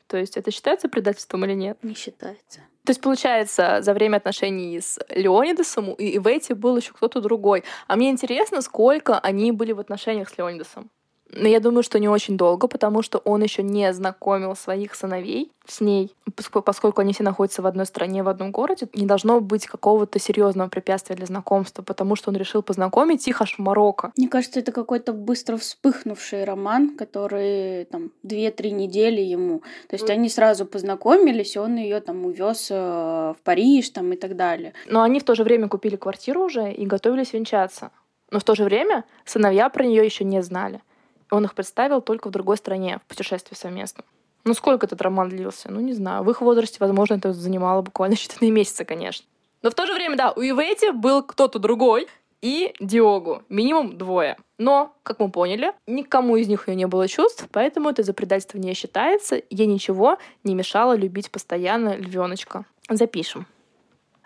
То 0.07 0.17
есть 0.17 0.37
это 0.37 0.51
считается 0.51 0.89
предательством 0.89 1.45
или 1.45 1.53
нет? 1.53 1.83
Не 1.83 1.95
считается. 1.95 2.61
То 2.85 2.91
есть, 2.91 3.01
получается, 3.01 3.81
за 3.81 3.93
время 3.93 4.17
отношений 4.17 4.79
с 4.79 4.99
Леонидасом 5.09 5.93
и 5.93 6.17
в 6.17 6.25
эти 6.27 6.53
был 6.53 6.77
еще 6.77 6.93
кто-то 6.93 7.21
другой. 7.21 7.63
А 7.87 7.95
мне 7.95 8.09
интересно, 8.09 8.61
сколько 8.61 9.19
они 9.19 9.51
были 9.51 9.71
в 9.71 9.79
отношениях 9.79 10.29
с 10.29 10.37
Леонидасом. 10.37 10.89
Но 11.33 11.47
я 11.47 11.59
думаю, 11.59 11.83
что 11.83 11.99
не 11.99 12.09
очень 12.09 12.37
долго, 12.37 12.67
потому 12.67 13.01
что 13.01 13.19
он 13.19 13.41
еще 13.41 13.63
не 13.63 13.91
знакомил 13.93 14.55
своих 14.55 14.95
сыновей 14.95 15.51
с 15.65 15.79
ней, 15.79 16.13
поскольку 16.65 17.01
они 17.01 17.13
все 17.13 17.23
находятся 17.23 17.61
в 17.61 17.67
одной 17.67 17.85
стране, 17.85 18.23
в 18.23 18.27
одном 18.27 18.51
городе, 18.51 18.87
не 18.93 19.05
должно 19.05 19.39
быть 19.39 19.67
какого-то 19.67 20.19
серьезного 20.19 20.67
препятствия 20.67 21.15
для 21.15 21.25
знакомства, 21.25 21.83
потому 21.83 22.15
что 22.15 22.29
он 22.31 22.35
решил 22.35 22.61
познакомить 22.61 23.27
их 23.27 23.41
аж 23.41 23.55
в 23.55 23.59
Марокко. 23.59 24.11
Мне 24.17 24.27
кажется, 24.27 24.59
это 24.59 24.71
какой-то 24.71 25.13
быстро 25.13 25.55
вспыхнувший 25.57 26.43
роман, 26.43 26.97
который 26.97 27.85
там 27.85 28.11
две-три 28.23 28.71
недели 28.71 29.21
ему. 29.21 29.59
То 29.87 29.95
есть 29.95 30.09
они 30.09 30.27
сразу 30.29 30.65
познакомились, 30.65 31.55
и 31.55 31.59
он 31.59 31.77
ее 31.77 32.01
там 32.01 32.25
увез 32.25 32.67
э, 32.69 32.75
в 32.75 33.37
Париж 33.43 33.89
там 33.89 34.11
и 34.11 34.17
так 34.17 34.35
далее. 34.35 34.73
Но 34.87 35.01
они 35.01 35.19
в 35.19 35.23
то 35.23 35.35
же 35.35 35.43
время 35.43 35.69
купили 35.69 35.95
квартиру 35.95 36.43
уже 36.43 36.71
и 36.71 36.85
готовились 36.85 37.33
венчаться. 37.33 37.91
Но 38.31 38.39
в 38.39 38.43
то 38.43 38.55
же 38.55 38.63
время 38.63 39.05
сыновья 39.25 39.69
про 39.69 39.85
нее 39.85 40.03
еще 40.03 40.23
не 40.23 40.41
знали. 40.41 40.81
Он 41.31 41.45
их 41.45 41.55
представил 41.55 42.01
только 42.01 42.27
в 42.27 42.31
другой 42.31 42.57
стране, 42.57 42.99
в 43.03 43.09
путешествии 43.09 43.55
совместном. 43.55 44.05
Ну, 44.43 44.53
сколько 44.53 44.85
этот 44.85 45.01
роман 45.01 45.29
длился? 45.29 45.71
Ну, 45.71 45.79
не 45.79 45.93
знаю. 45.93 46.23
В 46.23 46.29
их 46.29 46.41
возрасте, 46.41 46.77
возможно, 46.79 47.15
это 47.15 47.33
занимало 47.33 47.81
буквально 47.81 48.13
считанные 48.15 48.51
месяцы, 48.51 48.85
конечно. 48.85 49.25
Но 49.61 49.69
в 49.69 49.75
то 49.75 49.85
же 49.85 49.93
время, 49.93 50.17
да, 50.17 50.31
у 50.31 50.41
Ивети 50.41 50.91
был 50.91 51.23
кто-то 51.23 51.59
другой, 51.59 52.07
и 52.41 52.73
Диогу. 52.79 53.43
Минимум 53.49 53.97
двое. 53.97 54.35
Но, 54.57 54.95
как 55.03 55.19
мы 55.19 55.29
поняли, 55.29 55.73
никому 55.85 56.35
из 56.37 56.47
них 56.47 56.63
у 56.65 56.71
нее 56.71 56.77
не 56.77 56.87
было 56.87 57.07
чувств, 57.07 57.47
поэтому 57.51 57.89
это 57.89 58.03
за 58.03 58.13
предательство 58.13 58.57
не 58.57 58.73
считается. 58.73 59.41
Ей 59.49 59.67
ничего 59.67 60.17
не 60.43 60.55
мешало 60.55 60.95
любить 60.95 61.29
постоянно 61.29 61.95
львеночка. 61.95 62.65
Запишем. 62.89 63.45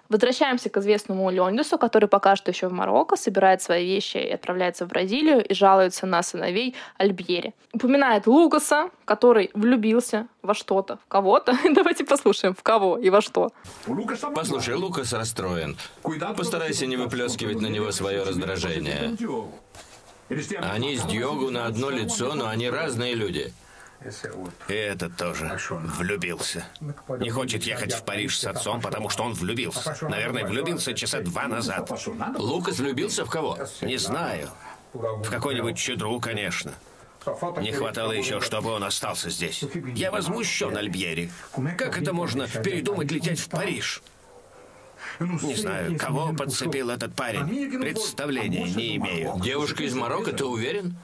Возвращаемся 0.09 0.69
к 0.69 0.77
известному 0.77 1.29
Леонидусу, 1.29 1.77
который 1.77 2.07
пока 2.07 2.35
что 2.35 2.51
еще 2.51 2.67
в 2.67 2.71
Марокко, 2.71 3.15
собирает 3.15 3.61
свои 3.61 3.85
вещи 3.85 4.17
и 4.17 4.29
отправляется 4.29 4.85
в 4.85 4.89
Бразилию 4.89 5.43
и 5.43 5.53
жалуется 5.53 6.05
на 6.05 6.21
сыновей 6.21 6.75
Альбьери. 6.97 7.53
Упоминает 7.73 8.27
Лукаса, 8.27 8.89
который 9.05 9.49
влюбился 9.53 10.27
во 10.41 10.53
что-то, 10.53 10.97
в 10.97 11.07
кого-то. 11.07 11.57
Давайте 11.73 12.05
послушаем, 12.05 12.53
в 12.53 12.61
кого 12.63 12.97
и 12.97 13.09
во 13.09 13.21
что. 13.21 13.51
Послушай, 14.35 14.75
Лукас 14.75 15.13
расстроен. 15.13 15.77
Постарайся 16.37 16.85
не 16.85 16.97
выплескивать 16.97 17.59
на 17.61 17.67
него 17.67 17.91
свое 17.91 18.23
раздражение. 18.23 19.15
Они 20.59 20.95
с 20.95 21.03
Диогу 21.03 21.51
на 21.51 21.65
одно 21.65 21.89
лицо, 21.89 22.33
но 22.33 22.47
они 22.47 22.69
разные 22.69 23.15
люди. 23.15 23.53
Этот 24.67 25.15
тоже 25.17 25.57
влюбился. 25.69 26.65
Не 27.19 27.29
хочет 27.29 27.63
ехать 27.63 27.93
в 27.93 28.03
Париж 28.03 28.37
с 28.37 28.45
отцом, 28.45 28.81
потому 28.81 29.09
что 29.09 29.23
он 29.23 29.33
влюбился. 29.33 29.97
Наверное, 30.01 30.45
влюбился 30.45 30.93
часа 30.93 31.21
два 31.21 31.47
назад. 31.47 31.89
Лукас 32.37 32.79
влюбился 32.79 33.25
в 33.25 33.29
кого? 33.29 33.57
Не 33.81 33.97
знаю. 33.97 34.49
В 34.93 35.29
какой-нибудь 35.29 35.77
чудру, 35.77 36.19
конечно. 36.19 36.73
Не 37.59 37.71
хватало 37.71 38.11
еще, 38.11 38.39
чтобы 38.39 38.71
он 38.71 38.83
остался 38.83 39.29
здесь. 39.29 39.63
Я 39.95 40.11
возмущен, 40.11 40.75
Альбьери. 40.77 41.31
Как 41.77 41.97
это 41.97 42.13
можно 42.13 42.47
передумать 42.47 43.11
лететь 43.11 43.39
в 43.39 43.49
Париж? 43.49 44.01
Не 45.19 45.55
знаю, 45.55 45.97
кого 45.97 46.33
подцепил 46.33 46.89
этот 46.89 47.15
парень. 47.15 47.79
Представления 47.79 48.63
не 48.63 48.97
имею. 48.97 49.39
Девушка 49.41 49.83
из 49.83 49.95
Марокко, 49.95 50.33
ты 50.33 50.45
уверен? 50.45 50.97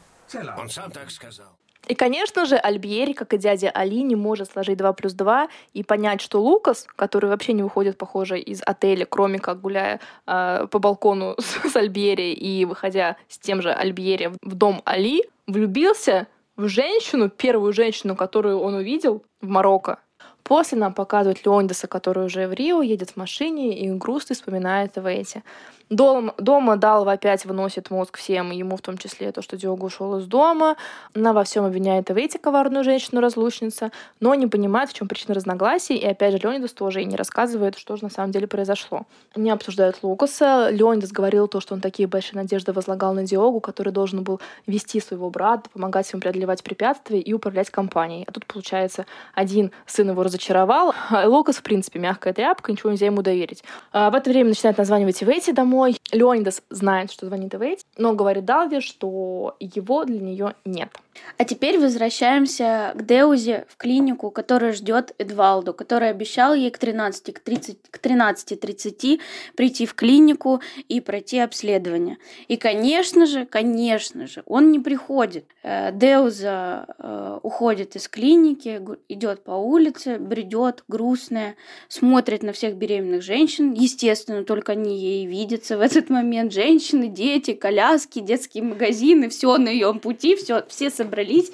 Он 0.57 0.69
сам 0.69 0.91
так 0.91 1.11
сказал. 1.11 1.57
И, 1.87 1.95
конечно 1.95 2.45
же, 2.45 2.57
Альбьери, 2.57 3.13
как 3.13 3.33
и 3.33 3.37
дядя 3.37 3.71
Али, 3.71 4.03
не 4.03 4.15
может 4.15 4.51
сложить 4.51 4.77
2 4.77 4.93
плюс 4.93 5.13
2 5.13 5.47
и 5.73 5.83
понять, 5.83 6.21
что 6.21 6.41
Лукас, 6.41 6.85
который 6.95 7.29
вообще 7.29 7.53
не 7.53 7.63
выходит, 7.63 7.97
похоже, 7.97 8.39
из 8.39 8.61
отеля, 8.65 9.05
кроме 9.05 9.39
как 9.39 9.61
гуляя 9.61 9.99
э, 10.27 10.67
по 10.69 10.79
балкону 10.79 11.35
с, 11.39 11.69
с 11.71 11.75
Альбьери 11.75 12.33
и 12.33 12.65
выходя 12.65 13.17
с 13.27 13.39
тем 13.39 13.61
же 13.61 13.71
Альбьери 13.71 14.31
в 14.41 14.55
дом 14.55 14.81
Али, 14.85 15.23
влюбился 15.47 16.27
в 16.55 16.67
женщину, 16.67 17.29
первую 17.29 17.73
женщину, 17.73 18.15
которую 18.15 18.59
он 18.59 18.75
увидел 18.75 19.23
в 19.41 19.47
Марокко. 19.47 19.99
После 20.43 20.77
нам 20.77 20.93
показывают 20.93 21.45
Леондеса, 21.45 21.87
который 21.87 22.25
уже 22.25 22.47
в 22.47 22.53
Рио, 22.53 22.81
едет 22.81 23.11
в 23.11 23.17
машине 23.17 23.79
и 23.79 23.89
грустно 23.91 24.35
вспоминает 24.35 24.95
в 24.95 25.05
эти. 25.05 25.43
Дом, 25.91 26.31
дома 26.37 26.77
Далва 26.77 27.11
опять 27.11 27.43
выносит 27.43 27.91
мозг 27.91 28.17
всем, 28.17 28.51
ему 28.51 28.77
в 28.77 28.81
том 28.81 28.97
числе 28.97 29.33
то, 29.33 29.41
что 29.41 29.57
Диогу 29.57 29.87
ушел 29.87 30.17
из 30.19 30.25
дома. 30.25 30.77
Она 31.13 31.33
во 31.33 31.43
всем 31.43 31.65
обвиняет 31.65 32.09
Эвейти, 32.09 32.37
коварную 32.37 32.85
женщину-разлучницу, 32.85 33.91
но 34.21 34.33
не 34.35 34.47
понимает, 34.47 34.89
в 34.89 34.93
чем 34.93 35.09
причина 35.09 35.33
разногласий. 35.33 35.97
И 35.97 36.05
опять 36.05 36.31
же, 36.31 36.37
Леонидас 36.37 36.71
тоже 36.71 37.01
и 37.01 37.05
не 37.05 37.17
рассказывает, 37.17 37.77
что 37.77 37.97
же 37.97 38.05
на 38.05 38.09
самом 38.09 38.31
деле 38.31 38.47
произошло. 38.47 39.01
Они 39.35 39.51
обсуждают 39.51 39.97
Лукаса. 40.01 40.69
Леонидас 40.69 41.11
говорил 41.11 41.49
то, 41.49 41.59
что 41.59 41.73
он 41.73 41.81
такие 41.81 42.07
большие 42.07 42.41
надежды 42.41 42.71
возлагал 42.71 43.13
на 43.13 43.23
Диогу, 43.23 43.59
который 43.59 43.91
должен 43.91 44.23
был 44.23 44.39
вести 44.67 45.01
своего 45.01 45.29
брата, 45.29 45.69
помогать 45.73 46.09
ему 46.13 46.21
преодолевать 46.21 46.63
препятствия 46.63 47.19
и 47.19 47.33
управлять 47.33 47.69
компанией. 47.69 48.23
А 48.29 48.31
тут, 48.31 48.45
получается, 48.45 49.05
один 49.33 49.71
сын 49.85 50.09
его 50.09 50.23
разочаровал, 50.23 50.93
а 51.09 51.27
Лукас, 51.27 51.57
в 51.57 51.63
принципе, 51.63 51.99
мягкая 51.99 52.31
тряпка, 52.31 52.71
ничего 52.71 52.91
нельзя 52.91 53.07
ему 53.07 53.21
доверить. 53.21 53.65
А 53.91 54.09
в 54.09 54.15
это 54.15 54.29
время 54.29 54.47
начинает 54.47 54.77
названивать 54.77 55.21
Эвейти 55.21 55.51
домой, 55.51 55.80
домой. 55.81 55.97
Леонидас 56.11 56.61
знает, 56.69 57.11
что 57.11 57.25
звонит 57.25 57.53
Эвейт, 57.55 57.79
но 57.97 58.13
говорит 58.13 58.45
Далве, 58.45 58.81
что 58.81 59.55
его 59.59 60.05
для 60.05 60.19
нее 60.19 60.55
нет. 60.65 60.89
А 61.37 61.43
теперь 61.43 61.79
возвращаемся 61.79 62.93
к 62.95 63.05
Деузе 63.05 63.65
в 63.67 63.77
клинику, 63.77 64.31
которая 64.31 64.73
ждет 64.73 65.13
Эдвалду, 65.17 65.73
который 65.73 66.09
обещал 66.09 66.53
ей 66.53 66.71
к 66.71 66.77
13, 66.77 67.33
к 67.33 67.39
30, 67.39 67.77
к 67.89 67.99
13.30 67.99 69.19
прийти 69.55 69.85
в 69.85 69.93
клинику 69.93 70.61
и 70.87 71.01
пройти 71.01 71.39
обследование. 71.39 72.17
И, 72.47 72.57
конечно 72.57 73.25
же, 73.25 73.45
конечно 73.45 74.27
же, 74.27 74.43
он 74.45 74.71
не 74.71 74.79
приходит. 74.79 75.45
Э, 75.63 75.91
Деуза 75.91 76.85
э, 76.97 77.39
уходит 77.43 77.95
из 77.95 78.07
клиники, 78.07 78.81
идет 79.09 79.43
по 79.43 79.51
улице, 79.51 80.17
бредет, 80.17 80.83
грустная, 80.87 81.55
смотрит 81.87 82.43
на 82.43 82.53
всех 82.53 82.75
беременных 82.75 83.21
женщин. 83.21 83.73
Естественно, 83.73 84.43
только 84.43 84.73
они 84.73 84.97
ей 84.97 85.25
видятся 85.25 85.77
в 85.77 85.81
этот 85.81 86.09
момент. 86.09 86.53
Женщины, 86.53 87.07
дети, 87.07 87.53
коляски, 87.53 88.19
детские 88.19 88.63
магазины, 88.63 89.29
все 89.29 89.57
на 89.57 89.69
ее 89.69 89.93
пути, 89.93 90.35
все, 90.35 90.63
все 90.67 90.89
собрались. 91.01 91.51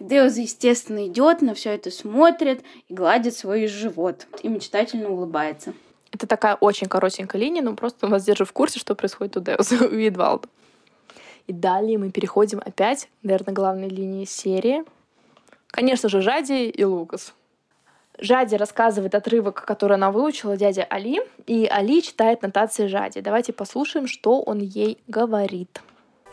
Деуза, 0.00 0.40
естественно, 0.40 1.06
идет, 1.06 1.40
на 1.40 1.54
все 1.54 1.70
это 1.70 1.90
смотрит 1.90 2.62
и 2.88 2.94
гладит 2.94 3.34
свой 3.34 3.66
живот. 3.66 4.26
И 4.42 4.48
мечтательно 4.48 5.08
улыбается. 5.08 5.72
Это 6.12 6.26
такая 6.26 6.56
очень 6.56 6.88
коротенькая 6.88 7.40
линия, 7.40 7.62
но 7.62 7.74
просто 7.74 8.06
вас 8.06 8.24
держу 8.24 8.44
в 8.44 8.52
курсе, 8.52 8.78
что 8.78 8.94
происходит 8.94 9.36
у 9.36 9.40
Деуза, 9.40 9.76
у 9.86 9.88
Видвалда. 9.88 10.48
И 11.46 11.52
далее 11.52 11.98
мы 11.98 12.10
переходим 12.10 12.60
опять, 12.64 13.08
наверное, 13.22 13.54
главной 13.54 13.88
линии 13.88 14.24
серии. 14.24 14.84
Конечно 15.68 16.08
же, 16.08 16.22
Жади 16.22 16.68
и 16.68 16.84
Лукас. 16.84 17.34
Жади 18.18 18.54
рассказывает 18.54 19.14
отрывок, 19.14 19.64
который 19.64 19.94
она 19.94 20.10
выучила 20.12 20.56
дядя 20.56 20.84
Али, 20.84 21.20
и 21.46 21.66
Али 21.66 22.00
читает 22.00 22.42
нотации 22.42 22.86
Жади. 22.86 23.20
Давайте 23.20 23.52
послушаем, 23.52 24.06
что 24.06 24.40
он 24.40 24.60
ей 24.60 24.98
говорит. 25.08 25.80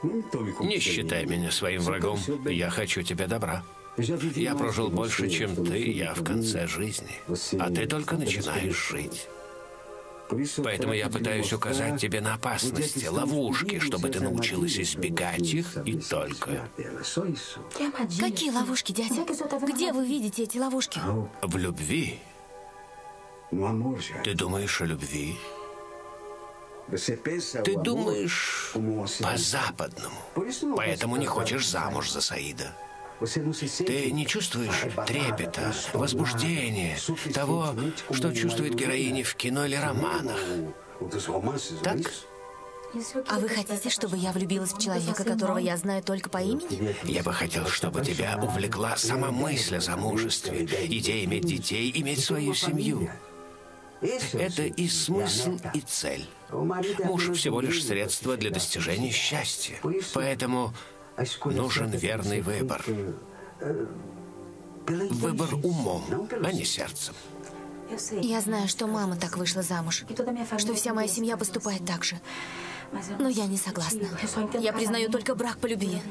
Не 0.03 0.79
считай 0.79 1.25
меня 1.25 1.51
своим 1.51 1.81
врагом. 1.81 2.19
Я 2.45 2.69
хочу 2.69 3.01
тебе 3.01 3.27
добра. 3.27 3.63
Я 3.97 4.55
прожил 4.55 4.89
больше, 4.89 5.29
чем 5.29 5.55
ты, 5.65 5.91
я 5.91 6.13
в 6.13 6.23
конце 6.23 6.67
жизни. 6.67 7.19
А 7.59 7.69
ты 7.69 7.85
только 7.85 8.15
начинаешь 8.15 8.89
жить. 8.89 9.27
Поэтому 10.63 10.93
я 10.93 11.09
пытаюсь 11.09 11.51
указать 11.51 11.99
тебе 11.99 12.21
на 12.21 12.35
опасности, 12.35 13.05
ловушки, 13.05 13.79
чтобы 13.79 14.09
ты 14.09 14.21
научилась 14.21 14.79
избегать 14.79 15.53
их 15.53 15.77
и 15.85 15.97
только. 15.97 16.69
Какие 18.19 18.51
ловушки, 18.51 18.93
дядя? 18.93 19.25
Где 19.67 19.91
вы 19.91 20.07
видите 20.07 20.43
эти 20.43 20.57
ловушки? 20.57 20.99
В 21.41 21.57
любви. 21.57 22.19
Ты 24.23 24.33
думаешь 24.33 24.81
о 24.81 24.85
любви? 24.85 25.35
Ты 27.63 27.77
думаешь 27.77 28.73
по-западному, 29.21 30.15
поэтому 30.75 31.15
не 31.15 31.25
хочешь 31.25 31.67
замуж 31.67 32.11
за 32.11 32.21
Саида. 32.21 32.75
Ты 33.85 34.11
не 34.11 34.25
чувствуешь 34.25 34.83
трепета, 35.05 35.73
возбуждения, 35.93 36.97
того, 37.33 37.75
что 38.11 38.33
чувствуют 38.33 38.75
героини 38.75 39.23
в 39.23 39.35
кино 39.35 39.65
или 39.65 39.75
романах. 39.75 40.39
Так? 41.83 41.97
А 43.29 43.39
вы 43.39 43.47
хотите, 43.47 43.89
чтобы 43.89 44.17
я 44.17 44.33
влюбилась 44.33 44.73
в 44.73 44.81
человека, 44.81 45.23
которого 45.23 45.59
я 45.59 45.77
знаю 45.77 46.03
только 46.03 46.29
по 46.29 46.39
имени? 46.39 46.93
Я 47.03 47.23
бы 47.23 47.31
хотел, 47.31 47.67
чтобы 47.67 48.03
тебя 48.03 48.37
увлекла 48.41 48.97
сама 48.97 49.31
мысль 49.31 49.77
о 49.77 49.81
замужестве, 49.81 50.65
идея 50.65 51.23
иметь 51.23 51.45
детей, 51.45 51.91
иметь 51.95 52.23
свою 52.23 52.53
семью. 52.53 53.09
Это 54.01 54.63
и 54.63 54.87
смысл, 54.87 55.59
и 55.73 55.81
цель. 55.81 56.27
Муж 56.51 57.29
всего 57.31 57.61
лишь 57.61 57.85
средство 57.85 58.35
для 58.35 58.49
достижения 58.49 59.11
счастья. 59.11 59.77
Поэтому 60.13 60.73
нужен 61.45 61.91
верный 61.91 62.41
выбор. 62.41 62.83
Выбор 64.87 65.53
умом, 65.63 66.27
а 66.43 66.51
не 66.51 66.65
сердцем. 66.65 67.13
Я 68.21 68.41
знаю, 68.41 68.67
что 68.67 68.87
мама 68.87 69.15
так 69.17 69.37
вышла 69.37 69.61
замуж, 69.61 70.05
что 70.57 70.73
вся 70.73 70.93
моя 70.93 71.07
семья 71.07 71.37
поступает 71.37 71.85
так 71.85 72.03
же. 72.03 72.19
Но 73.19 73.29
я 73.29 73.45
не 73.45 73.57
согласна. 73.57 74.07
Я 74.59 74.73
признаю 74.73 75.09
только 75.09 75.35
брак 75.35 75.57
по 75.57 75.67
любви. 75.67 76.01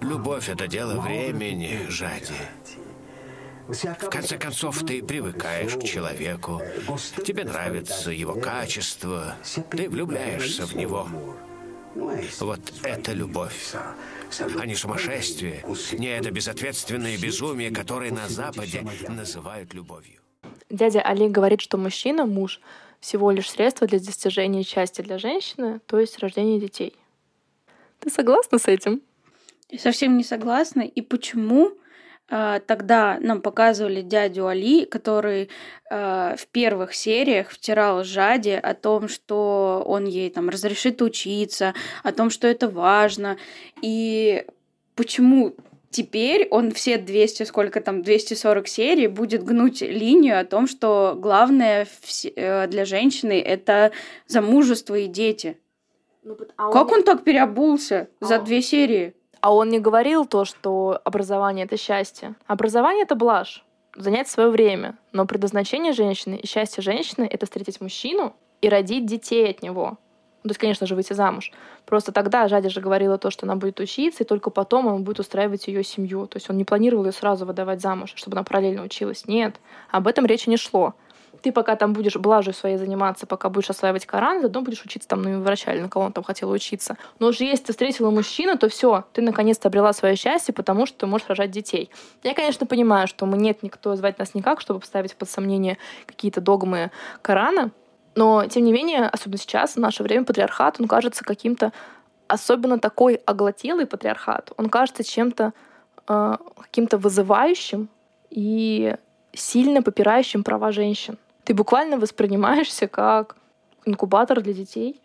Любовь— 0.00 0.48
это 0.50 0.68
дело 0.68 1.00
времени, 1.00 1.86
Жади. 1.88 2.34
В 3.68 4.10
конце 4.10 4.38
концов, 4.38 4.84
ты 4.86 5.02
привыкаешь 5.02 5.74
к 5.74 5.82
человеку, 5.82 6.62
тебе 7.24 7.44
нравится 7.44 8.10
его 8.10 8.34
качество, 8.34 9.34
ты 9.70 9.88
влюбляешься 9.88 10.66
в 10.66 10.74
него. 10.76 11.08
Вот 12.40 12.60
это 12.82 13.12
любовь, 13.12 13.74
а 13.74 14.66
не 14.66 14.74
сумасшествие, 14.74 15.64
не 15.92 16.08
это 16.08 16.30
безответственное 16.30 17.18
безумие, 17.18 17.70
которое 17.70 18.12
на 18.12 18.28
Западе 18.28 18.86
называют 19.08 19.74
любовью. 19.74 20.20
Дядя 20.70 21.00
Али 21.00 21.28
говорит, 21.28 21.60
что 21.60 21.76
мужчина, 21.76 22.26
муж, 22.26 22.60
всего 23.00 23.30
лишь 23.30 23.50
средство 23.50 23.86
для 23.86 23.98
достижения 23.98 24.62
счастья 24.62 25.02
для 25.02 25.18
женщины, 25.18 25.80
то 25.86 25.98
есть 25.98 26.18
рождения 26.18 26.60
детей. 26.60 26.94
Ты 28.00 28.10
согласна 28.10 28.58
с 28.58 28.68
этим? 28.68 29.00
Я 29.70 29.78
совсем 29.78 30.16
не 30.16 30.24
согласна. 30.24 30.82
И 30.82 31.00
почему 31.00 31.72
тогда 32.28 33.18
нам 33.20 33.40
показывали 33.40 34.02
дядю 34.02 34.48
Али, 34.48 34.84
который 34.84 35.48
э, 35.90 36.36
в 36.36 36.46
первых 36.48 36.94
сериях 36.94 37.50
втирал 37.50 38.02
Жаде 38.02 38.58
о 38.58 38.74
том, 38.74 39.08
что 39.08 39.82
он 39.86 40.06
ей 40.06 40.30
там 40.30 40.48
разрешит 40.48 41.02
учиться, 41.02 41.74
о 42.02 42.12
том, 42.12 42.30
что 42.30 42.48
это 42.48 42.68
важно. 42.68 43.36
И 43.80 44.44
почему 44.96 45.54
Теперь 45.96 46.46
он 46.50 46.72
все 46.72 46.98
200, 46.98 47.44
сколько 47.44 47.80
там, 47.80 48.02
240 48.02 48.68
серий 48.68 49.06
будет 49.06 49.42
гнуть 49.42 49.80
линию 49.80 50.38
о 50.38 50.44
том, 50.44 50.66
что 50.66 51.16
главное 51.16 51.86
э, 52.34 52.66
для 52.66 52.84
женщины 52.84 53.40
это 53.40 53.92
замужество 54.26 54.94
и 54.94 55.06
дети. 55.06 55.56
Ну, 56.22 56.36
а 56.58 56.70
как 56.70 56.88
он... 56.88 56.98
он 56.98 57.02
так 57.02 57.24
переобулся 57.24 58.10
а 58.20 58.24
за 58.26 58.40
две 58.40 58.60
серии? 58.60 59.14
А 59.40 59.54
он 59.54 59.68
не 59.68 59.78
говорил 59.78 60.26
то, 60.26 60.44
что 60.44 61.00
образование 61.04 61.66
это 61.66 61.76
счастье. 61.76 62.34
Образование 62.46 63.04
это 63.04 63.14
блажь, 63.14 63.64
занять 63.94 64.28
свое 64.28 64.50
время. 64.50 64.96
Но 65.12 65.26
предназначение 65.26 65.92
женщины 65.92 66.36
и 66.36 66.46
счастье 66.46 66.82
женщины 66.82 67.28
это 67.30 67.46
встретить 67.46 67.80
мужчину 67.80 68.34
и 68.60 68.68
родить 68.68 69.06
детей 69.06 69.50
от 69.50 69.62
него. 69.62 69.98
Ну, 70.42 70.48
то 70.48 70.52
есть, 70.52 70.60
конечно 70.60 70.86
же, 70.86 70.94
выйти 70.94 71.12
замуж. 71.12 71.50
Просто 71.86 72.12
тогда 72.12 72.46
Жадя 72.46 72.68
же 72.68 72.80
говорила 72.80 73.18
то, 73.18 73.30
что 73.30 73.46
она 73.46 73.56
будет 73.56 73.80
учиться, 73.80 74.22
и 74.22 74.26
только 74.26 74.50
потом 74.50 74.86
он 74.86 75.02
будет 75.02 75.18
устраивать 75.18 75.66
ее 75.66 75.82
семью. 75.82 76.28
То 76.28 76.36
есть 76.36 76.48
он 76.48 76.56
не 76.56 76.64
планировал 76.64 77.04
ее 77.04 77.10
сразу 77.10 77.44
выдавать 77.44 77.80
замуж, 77.80 78.12
чтобы 78.14 78.36
она 78.36 78.44
параллельно 78.44 78.84
училась. 78.84 79.26
Нет, 79.26 79.56
об 79.90 80.06
этом 80.06 80.24
речи 80.24 80.48
не 80.48 80.56
шло. 80.56 80.94
Ты 81.46 81.52
пока 81.52 81.76
там 81.76 81.92
будешь 81.92 82.16
блажью 82.16 82.52
своей 82.52 82.76
заниматься, 82.76 83.24
пока 83.24 83.48
будешь 83.50 83.70
осваивать 83.70 84.04
Коран, 84.04 84.40
заодно 84.40 84.62
будешь 84.62 84.82
учиться 84.82 85.08
там 85.08 85.22
на 85.22 85.38
врача 85.38 85.72
или 85.72 85.80
на 85.80 85.88
кого 85.88 86.06
он 86.06 86.12
там 86.12 86.24
хотела 86.24 86.52
учиться. 86.52 86.96
Но 87.20 87.28
уже 87.28 87.44
если 87.44 87.66
ты 87.66 87.72
встретила 87.72 88.10
мужчину, 88.10 88.58
то 88.58 88.68
все, 88.68 89.04
ты 89.12 89.22
наконец-то 89.22 89.68
обрела 89.68 89.92
свое 89.92 90.16
счастье, 90.16 90.52
потому 90.52 90.86
что 90.86 90.98
ты 90.98 91.06
можешь 91.06 91.28
рожать 91.28 91.52
детей. 91.52 91.88
Я, 92.24 92.34
конечно, 92.34 92.66
понимаю, 92.66 93.06
что 93.06 93.26
мы 93.26 93.36
нет 93.36 93.62
никто 93.62 93.94
звать 93.94 94.18
нас 94.18 94.34
никак, 94.34 94.60
чтобы 94.60 94.80
поставить 94.80 95.14
под 95.14 95.30
сомнение 95.30 95.78
какие-то 96.06 96.40
догмы 96.40 96.90
Корана, 97.22 97.70
но, 98.16 98.44
тем 98.46 98.64
не 98.64 98.72
менее, 98.72 99.04
особенно 99.04 99.38
сейчас, 99.38 99.74
в 99.74 99.78
наше 99.78 100.02
время, 100.02 100.24
патриархат, 100.24 100.80
он 100.80 100.88
кажется 100.88 101.22
каким-то 101.22 101.72
особенно 102.26 102.80
такой 102.80 103.20
оглотелый 103.24 103.86
патриархат. 103.86 104.50
Он 104.56 104.68
кажется 104.68 105.04
чем-то 105.04 105.52
э, 106.08 106.36
каким-то 106.60 106.98
вызывающим 106.98 107.88
и 108.30 108.96
сильно 109.32 109.80
попирающим 109.80 110.42
права 110.42 110.72
женщин. 110.72 111.18
Ты 111.46 111.54
буквально 111.54 111.96
воспринимаешься 111.96 112.88
как 112.88 113.36
инкубатор 113.84 114.42
для 114.42 114.52
детей, 114.52 115.00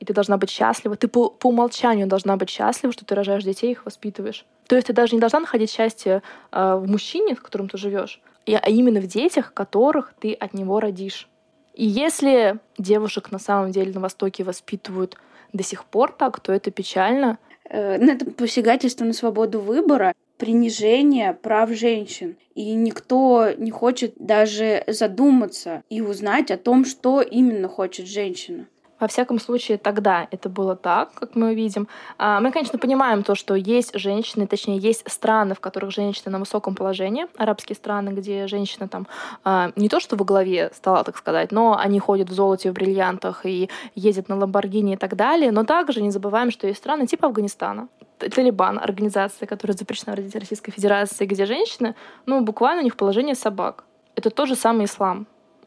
и 0.00 0.06
ты 0.06 0.14
должна 0.14 0.38
быть 0.38 0.48
счастлива. 0.48 0.96
Ты 0.96 1.08
по, 1.08 1.28
по 1.28 1.48
умолчанию 1.48 2.06
должна 2.06 2.38
быть 2.38 2.48
счастлива, 2.48 2.90
что 2.90 3.04
ты 3.04 3.14
рожаешь 3.14 3.44
детей 3.44 3.68
и 3.68 3.72
их 3.72 3.84
воспитываешь. 3.84 4.46
То 4.66 4.76
есть 4.76 4.86
ты 4.86 4.94
даже 4.94 5.14
не 5.14 5.20
должна 5.20 5.40
находить 5.40 5.70
счастье 5.70 6.22
э, 6.52 6.74
в 6.74 6.88
мужчине, 6.90 7.36
с 7.36 7.40
которым 7.40 7.68
ты 7.68 7.76
живешь, 7.76 8.22
а 8.46 8.70
именно 8.70 8.98
в 8.98 9.06
детях, 9.06 9.52
которых 9.52 10.14
ты 10.18 10.32
от 10.32 10.54
него 10.54 10.80
родишь. 10.80 11.28
И 11.74 11.84
если 11.84 12.58
девушек 12.78 13.30
на 13.30 13.38
самом 13.38 13.70
деле 13.70 13.92
на 13.92 14.00
Востоке 14.00 14.42
воспитывают 14.42 15.18
до 15.52 15.62
сих 15.62 15.84
пор 15.84 16.12
так, 16.12 16.40
то 16.40 16.50
это 16.50 16.70
печально. 16.70 17.36
Э, 17.68 17.98
ну, 17.98 18.10
это 18.10 18.24
посягательство 18.30 19.04
на 19.04 19.12
свободу 19.12 19.60
выбора, 19.60 20.14
принижение 20.44 21.32
прав 21.32 21.70
женщин. 21.70 22.36
И 22.54 22.74
никто 22.74 23.48
не 23.56 23.70
хочет 23.70 24.12
даже 24.18 24.84
задуматься 24.86 25.82
и 25.88 26.02
узнать 26.02 26.50
о 26.50 26.58
том, 26.58 26.84
что 26.84 27.22
именно 27.22 27.66
хочет 27.66 28.06
женщина. 28.06 28.66
Во 29.00 29.08
всяком 29.08 29.40
случае, 29.40 29.78
тогда 29.78 30.28
это 30.30 30.50
было 30.50 30.76
так, 30.76 31.14
как 31.14 31.34
мы 31.34 31.54
видим. 31.54 31.88
А, 32.18 32.40
мы, 32.40 32.52
конечно, 32.52 32.78
понимаем 32.78 33.22
то, 33.22 33.34
что 33.34 33.54
есть 33.54 33.98
женщины, 33.98 34.46
точнее, 34.46 34.76
есть 34.76 35.10
страны, 35.10 35.54
в 35.54 35.60
которых 35.60 35.92
женщины 35.92 36.30
на 36.30 36.38
высоком 36.38 36.74
положении, 36.74 37.26
арабские 37.38 37.76
страны, 37.76 38.10
где 38.10 38.46
женщина 38.46 38.86
там 38.86 39.06
а, 39.44 39.72
не 39.76 39.88
то 39.88 39.98
что 39.98 40.14
во 40.16 40.26
главе 40.26 40.70
стола, 40.74 41.04
так 41.04 41.16
сказать, 41.16 41.52
но 41.52 41.78
они 41.78 42.00
ходят 42.00 42.28
в 42.28 42.34
золоте, 42.34 42.70
в 42.70 42.74
бриллиантах 42.74 43.46
и 43.46 43.70
ездят 43.94 44.28
на 44.28 44.36
Ламборгини 44.36 44.92
и 44.92 44.96
так 44.98 45.16
далее. 45.16 45.50
Но 45.52 45.64
также 45.64 46.02
не 46.02 46.10
забываем, 46.10 46.50
что 46.50 46.66
есть 46.66 46.80
страны 46.80 47.06
типа 47.06 47.28
Афганистана, 47.28 47.88
Талибан, 48.30 48.78
организация, 48.78 49.46
которая 49.46 49.76
запрещена 49.76 50.14
в 50.14 50.34
Российской 50.34 50.72
Федерации, 50.72 51.26
где 51.26 51.46
женщины, 51.46 51.94
ну, 52.26 52.40
буквально 52.42 52.80
у 52.82 52.84
них 52.84 52.96
положение 52.96 53.34
собак. 53.34 53.84
Это 54.16 54.30
тот 54.30 54.48
же 54.48 54.54
самый 54.54 54.86
ислам, 54.86 55.26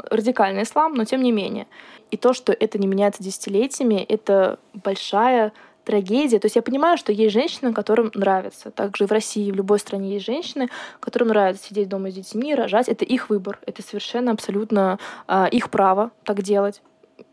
радикальный 0.09 0.63
ислам, 0.63 0.93
но 0.93 1.05
тем 1.05 1.21
не 1.21 1.31
менее. 1.31 1.67
И 2.11 2.17
то, 2.17 2.33
что 2.33 2.53
это 2.53 2.79
не 2.79 2.87
меняется 2.87 3.23
десятилетиями, 3.23 4.05
это 4.07 4.59
большая 4.73 5.51
трагедия. 5.83 6.39
То 6.39 6.47
есть 6.47 6.55
я 6.57 6.61
понимаю, 6.61 6.97
что 6.97 7.13
есть 7.13 7.33
женщины, 7.33 7.73
которым 7.73 8.11
нравится. 8.13 8.71
Также 8.71 9.07
в 9.07 9.11
России, 9.11 9.51
в 9.51 9.55
любой 9.55 9.79
стране 9.79 10.13
есть 10.13 10.25
женщины, 10.25 10.69
которым 10.99 11.29
нравится 11.29 11.63
сидеть 11.63 11.87
дома 11.87 12.11
с 12.11 12.13
детьми, 12.13 12.53
рожать. 12.53 12.89
Это 12.89 13.05
их 13.05 13.29
выбор. 13.29 13.59
Это 13.65 13.81
совершенно 13.81 14.31
абсолютно 14.31 14.99
э, 15.27 15.47
их 15.51 15.69
право 15.69 16.11
так 16.25 16.41
делать. 16.41 16.81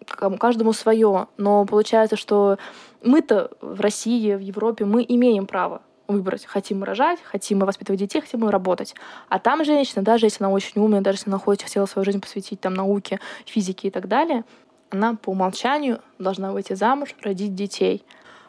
Каждому 0.06 0.72
свое. 0.72 1.28
Но 1.36 1.64
получается, 1.64 2.16
что 2.16 2.58
мы-то 3.02 3.50
в 3.60 3.80
России, 3.80 4.34
в 4.34 4.40
Европе, 4.40 4.84
мы 4.84 5.04
имеем 5.06 5.46
право 5.46 5.82
выбрать. 6.06 6.44
Хотим 6.46 6.80
мы 6.80 6.86
рожать, 6.86 7.18
хотим 7.22 7.58
мы 7.58 7.66
воспитывать 7.66 8.00
детей, 8.00 8.20
хотим 8.20 8.40
мы 8.40 8.50
работать. 8.50 8.94
А 9.28 9.38
там 9.38 9.64
женщина, 9.64 10.02
даже 10.02 10.26
если 10.26 10.44
она 10.44 10.52
очень 10.52 10.80
умная, 10.80 11.00
даже 11.00 11.18
если 11.18 11.30
она 11.30 11.38
хочет, 11.38 11.64
хотела 11.64 11.86
свою 11.86 12.04
жизнь 12.04 12.20
посвятить 12.20 12.60
там 12.60 12.74
науке, 12.74 13.20
физике 13.46 13.88
и 13.88 13.90
так 13.90 14.08
далее, 14.08 14.44
она 14.90 15.14
по 15.14 15.30
умолчанию 15.30 16.00
должна 16.18 16.52
выйти 16.52 16.74
замуж, 16.74 17.14
родить 17.22 17.54
детей. 17.54 18.04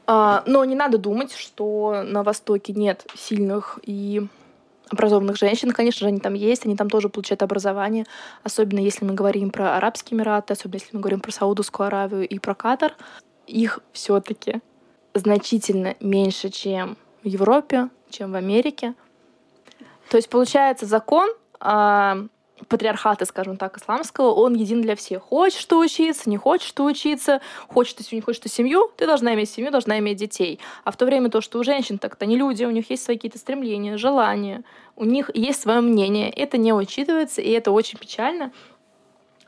А, 0.07 0.43
но 0.45 0.63
не 0.65 0.75
надо 0.75 0.97
думать, 0.97 1.33
что 1.33 2.03
на 2.05 2.23
Востоке 2.23 2.73
нет 2.73 3.07
сильных 3.15 3.79
и 3.83 4.27
образованных 4.95 5.37
женщин, 5.37 5.71
конечно 5.71 5.99
же, 5.99 6.07
они 6.07 6.19
там 6.19 6.33
есть, 6.33 6.65
они 6.65 6.75
там 6.75 6.89
тоже 6.89 7.09
получают 7.09 7.43
образование, 7.43 8.05
особенно 8.43 8.79
если 8.79 9.05
мы 9.05 9.13
говорим 9.13 9.51
про 9.51 9.77
Арабские 9.77 10.17
Эмираты, 10.17 10.53
особенно 10.53 10.79
если 10.79 10.95
мы 10.95 11.01
говорим 11.01 11.19
про 11.19 11.31
Саудовскую 11.31 11.87
Аравию 11.87 12.27
и 12.27 12.39
про 12.39 12.55
Катар, 12.55 12.95
их 13.47 13.79
все-таки 13.93 14.61
значительно 15.13 15.95
меньше, 15.99 16.49
чем 16.49 16.97
в 17.23 17.27
Европе, 17.27 17.89
чем 18.09 18.31
в 18.31 18.35
Америке. 18.35 18.93
То 20.09 20.17
есть, 20.17 20.29
получается, 20.29 20.85
закон 20.85 21.29
э, 21.61 22.27
патриархата, 22.67 23.25
скажем 23.25 23.57
так, 23.57 23.77
исламского, 23.77 24.31
он 24.31 24.53
един 24.53 24.81
для 24.81 24.95
всех. 24.95 25.23
Хочешь 25.23 25.59
что 25.59 25.79
учиться, 25.79 26.29
не 26.29 26.37
хочешь 26.37 26.67
что 26.67 26.85
учиться, 26.85 27.41
хочешь 27.67 27.93
ты 27.93 28.15
не 28.15 28.21
хочешь 28.21 28.41
ты 28.41 28.49
семью, 28.49 28.91
ты 28.95 29.05
должна 29.05 29.33
иметь 29.33 29.49
семью, 29.49 29.71
должна 29.71 29.99
иметь 29.99 30.17
детей. 30.17 30.59
А 30.83 30.91
в 30.91 30.97
то 30.97 31.05
время 31.05 31.29
то, 31.29 31.41
что 31.41 31.59
у 31.59 31.63
женщин 31.63 31.97
так-то 31.97 32.25
не 32.25 32.37
люди, 32.37 32.63
у 32.63 32.71
них 32.71 32.89
есть 32.89 33.03
свои 33.03 33.17
какие-то 33.17 33.37
стремления, 33.37 33.97
желания, 33.97 34.63
у 34.95 35.05
них 35.05 35.29
есть 35.33 35.61
свое 35.61 35.81
мнение, 35.81 36.29
это 36.29 36.57
не 36.57 36.73
учитывается, 36.73 37.41
и 37.41 37.51
это 37.51 37.71
очень 37.71 37.99
печально. 37.99 38.51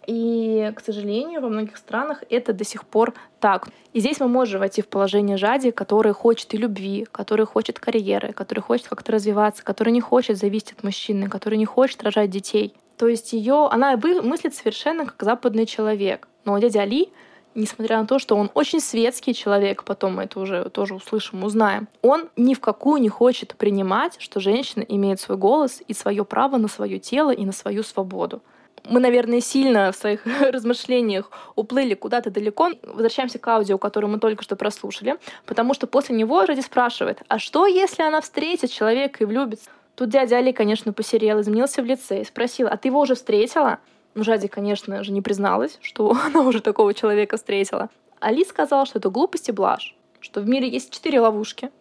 И, 0.06 0.72
к 0.74 0.80
сожалению, 0.80 1.42
во 1.42 1.50
многих 1.50 1.76
странах 1.76 2.24
это 2.30 2.54
до 2.54 2.64
сих 2.64 2.86
пор 2.86 3.14
так. 3.42 3.68
И 3.92 4.00
здесь 4.00 4.22
мы 4.22 4.30
можем 4.30 4.62
войти 4.62 4.82
в 4.82 4.88
положение 4.88 5.36
Жади, 5.36 5.72
который 5.72 6.14
хочет 6.14 6.54
и 6.54 6.58
любви, 6.58 7.06
который 7.12 7.46
хочет 7.46 7.78
карьеры, 7.80 8.32
который 8.32 8.62
хочет 8.62 8.88
как-то 8.88 9.12
развиваться, 9.12 9.64
который 9.66 9.92
не 9.92 10.00
хочет 10.00 10.38
зависеть 10.38 10.74
от 10.74 10.84
мужчины, 10.84 11.28
который 11.28 11.58
не 11.58 11.66
хочет 11.66 12.04
рожать 12.04 12.30
детей. 12.30 12.74
То 12.98 13.08
есть 13.08 13.34
ее, 13.34 13.68
она 13.72 13.96
мыслит 13.96 14.56
совершенно 14.56 15.06
как 15.06 15.22
западный 15.22 15.66
человек. 15.66 16.28
Но 16.46 16.58
дядя 16.58 16.82
Али, 16.82 17.10
несмотря 17.56 18.00
на 18.00 18.08
то, 18.08 18.20
что 18.20 18.36
он 18.36 18.50
очень 18.54 18.80
светский 18.80 19.34
человек, 19.34 19.84
потом 19.84 20.16
мы 20.16 20.24
это 20.24 20.40
уже 20.40 20.70
тоже 20.70 20.96
услышим, 20.96 21.44
узнаем, 21.44 21.88
он 22.02 22.30
ни 22.36 22.54
в 22.54 22.60
какую 22.60 23.02
не 23.02 23.10
хочет 23.10 23.56
принимать, 23.56 24.16
что 24.20 24.40
женщина 24.40 24.84
имеет 24.84 25.20
свой 25.20 25.38
голос 25.38 25.82
и 25.88 25.94
свое 25.94 26.26
право 26.26 26.58
на 26.58 26.68
свое 26.68 27.00
тело 27.00 27.32
и 27.32 27.46
на 27.46 27.52
свою 27.52 27.84
свободу 27.84 28.42
мы, 28.90 29.00
наверное, 29.00 29.42
сильно 29.42 29.92
в 29.92 29.96
своих 29.96 30.26
размышлениях 30.42 31.30
уплыли 31.56 31.94
куда-то 31.94 32.32
далеко. 32.32 32.72
Возвращаемся 32.84 33.40
к 33.40 33.48
аудио, 33.48 33.78
которое 33.78 34.08
мы 34.08 34.20
только 34.20 34.44
что 34.44 34.56
прослушали, 34.56 35.18
потому 35.46 35.74
что 35.74 35.88
после 35.88 36.16
него 36.16 36.46
Ради 36.46 36.62
спрашивает, 36.62 37.22
а 37.28 37.40
что, 37.40 37.68
если 37.68 38.04
она 38.04 38.22
встретит 38.22 38.72
человека 38.72 39.24
и 39.24 39.26
влюбится? 39.26 39.70
Тут 39.98 40.10
дядя 40.10 40.38
Али, 40.38 40.52
конечно, 40.52 40.94
посерел, 40.94 41.42
изменился 41.42 41.82
в 41.82 41.86
лице 41.86 42.22
и 42.22 42.24
спросил, 42.24 42.68
а 42.68 42.78
ты 42.78 42.90
его 42.90 43.00
уже 43.00 43.16
встретила? 43.16 43.80
Ну, 44.14 44.24
Жади, 44.24 44.48
конечно 44.48 45.04
же, 45.04 45.12
не 45.12 45.24
призналась, 45.24 45.80
что 45.82 46.16
она 46.26 46.42
уже 46.42 46.62
такого 46.62 46.94
человека 46.94 47.38
встретила. 47.38 47.90
Али 48.20 48.46
сказал, 48.46 48.86
что 48.86 49.00
это 49.00 49.10
глупость 49.10 49.50
и 49.50 49.52
блажь, 49.52 49.96
что 50.20 50.42
в 50.42 50.48
мире 50.48 50.70
есть 50.70 50.92
четыре 50.92 51.20
ловушки. 51.20 51.72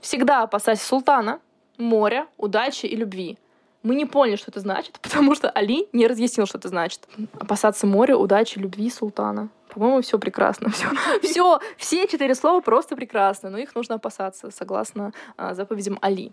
Всегда 0.00 0.44
опасайся 0.44 0.84
султана, 0.84 1.40
моря, 1.76 2.28
удачи 2.36 2.86
и 2.86 2.94
любви. 2.94 3.38
Мы 3.82 3.96
не 3.96 4.06
поняли, 4.06 4.36
что 4.36 4.52
это 4.52 4.60
значит, 4.60 4.98
потому 5.02 5.34
что 5.34 5.50
Али 5.50 5.88
не 5.92 6.06
разъяснил, 6.06 6.46
что 6.46 6.58
это 6.58 6.68
значит. 6.68 7.08
Опасаться 7.40 7.88
моря, 7.88 8.16
удачи, 8.16 8.56
любви, 8.56 8.88
султана. 8.88 9.48
По-моему, 9.74 10.02
все 10.02 10.18
прекрасно. 10.18 10.70
Все, 10.74 10.88
все, 11.22 11.58
все 11.76 12.06
четыре 12.06 12.34
слова 12.34 12.60
просто 12.60 12.94
прекрасны, 12.94 13.50
но 13.50 13.58
их 13.58 13.74
нужно 13.74 13.96
опасаться, 13.96 14.50
согласно 14.50 15.12
а, 15.36 15.54
заповедям 15.54 15.98
Али. 16.00 16.32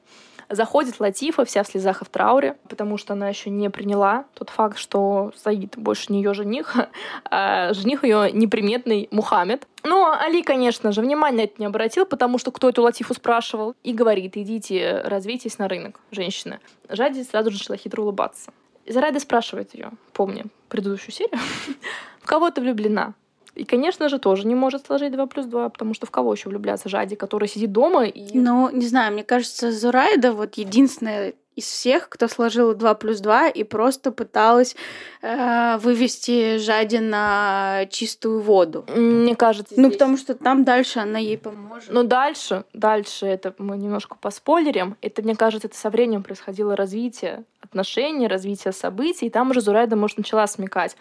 Заходит 0.49 0.99
Латифа, 0.99 1.43
вся 1.45 1.63
в 1.63 1.67
слезах 1.67 2.01
и 2.01 2.05
в 2.05 2.09
трауре, 2.09 2.57
потому 2.69 2.97
что 2.97 3.13
она 3.13 3.29
еще 3.29 3.49
не 3.49 3.69
приняла 3.69 4.25
тот 4.35 4.49
факт, 4.49 4.77
что 4.77 5.31
Саид 5.35 5.77
больше 5.77 6.11
не 6.13 6.21
ее 6.21 6.33
жених, 6.33 6.75
а 7.25 7.73
жених 7.73 8.03
ее 8.03 8.31
неприметный 8.31 9.07
Мухаммед. 9.11 9.67
Но 9.83 10.11
Али, 10.11 10.43
конечно 10.43 10.91
же, 10.91 11.01
внимания 11.01 11.45
это 11.45 11.55
не 11.57 11.65
обратил, 11.65 12.05
потому 12.05 12.37
что 12.37 12.51
кто 12.51 12.69
эту 12.69 12.83
Латифу 12.83 13.13
спрашивал, 13.13 13.75
и 13.83 13.93
говорит, 13.93 14.37
идите, 14.37 15.01
развейтесь 15.03 15.57
на 15.57 15.67
рынок, 15.67 15.99
женщины. 16.11 16.59
Жади 16.89 17.23
сразу 17.23 17.49
же 17.49 17.57
начала 17.57 17.77
хитро 17.77 18.03
улыбаться. 18.03 18.51
Зарайда 18.87 19.19
спрашивает 19.19 19.73
ее, 19.73 19.91
помни 20.13 20.45
предыдущую 20.69 21.11
серию, 21.11 21.39
в 22.21 22.25
кого 22.25 22.51
ты 22.51 22.61
влюблена? 22.61 23.13
И, 23.55 23.65
конечно 23.65 24.09
же, 24.09 24.17
тоже 24.19 24.47
не 24.47 24.55
может 24.55 24.85
сложить 24.85 25.11
2 25.11 25.25
плюс 25.27 25.45
2, 25.45 25.69
потому 25.69 25.93
что 25.93 26.05
в 26.05 26.11
кого 26.11 26.33
еще 26.33 26.49
влюбляться 26.49 26.89
Жади, 26.89 27.15
который 27.15 27.47
сидит 27.47 27.71
дома 27.71 28.05
и... 28.05 28.37
Ну, 28.37 28.69
не 28.71 28.87
знаю, 28.87 29.13
мне 29.13 29.23
кажется, 29.23 29.71
Зурайда 29.71 30.31
вот 30.31 30.55
единственная 30.55 31.33
из 31.55 31.65
всех, 31.65 32.07
кто 32.07 32.27
сложил 32.27 32.73
2 32.73 32.93
плюс 32.95 33.19
2 33.19 33.49
и 33.49 33.63
просто 33.63 34.11
пыталась 34.11 34.75
э, 35.21 35.77
вывести 35.77 36.57
Жади 36.57 36.97
на 36.97 37.85
чистую 37.89 38.39
воду. 38.39 38.85
Мне 38.95 39.35
кажется, 39.35 39.73
Ну, 39.77 39.91
потому 39.91 40.17
что 40.17 40.33
там 40.33 40.63
дальше 40.63 40.99
она 40.99 41.19
ей 41.19 41.37
поможет. 41.37 41.91
Но 41.91 42.03
дальше, 42.03 42.63
дальше 42.73 43.25
это 43.25 43.53
мы 43.57 43.77
немножко 43.77 44.15
поспойлерим. 44.15 44.95
Это, 45.01 45.21
мне 45.21 45.35
кажется, 45.35 45.67
это 45.67 45.77
со 45.77 45.89
временем 45.89 46.23
происходило 46.23 46.75
развитие 46.75 47.43
отношений, 47.59 48.27
развитие 48.27 48.71
событий, 48.71 49.25
и 49.25 49.29
там 49.29 49.51
уже 49.51 49.61
Зурайда, 49.61 49.95
может, 49.95 50.17
начала 50.17 50.47
смекать. 50.47 50.95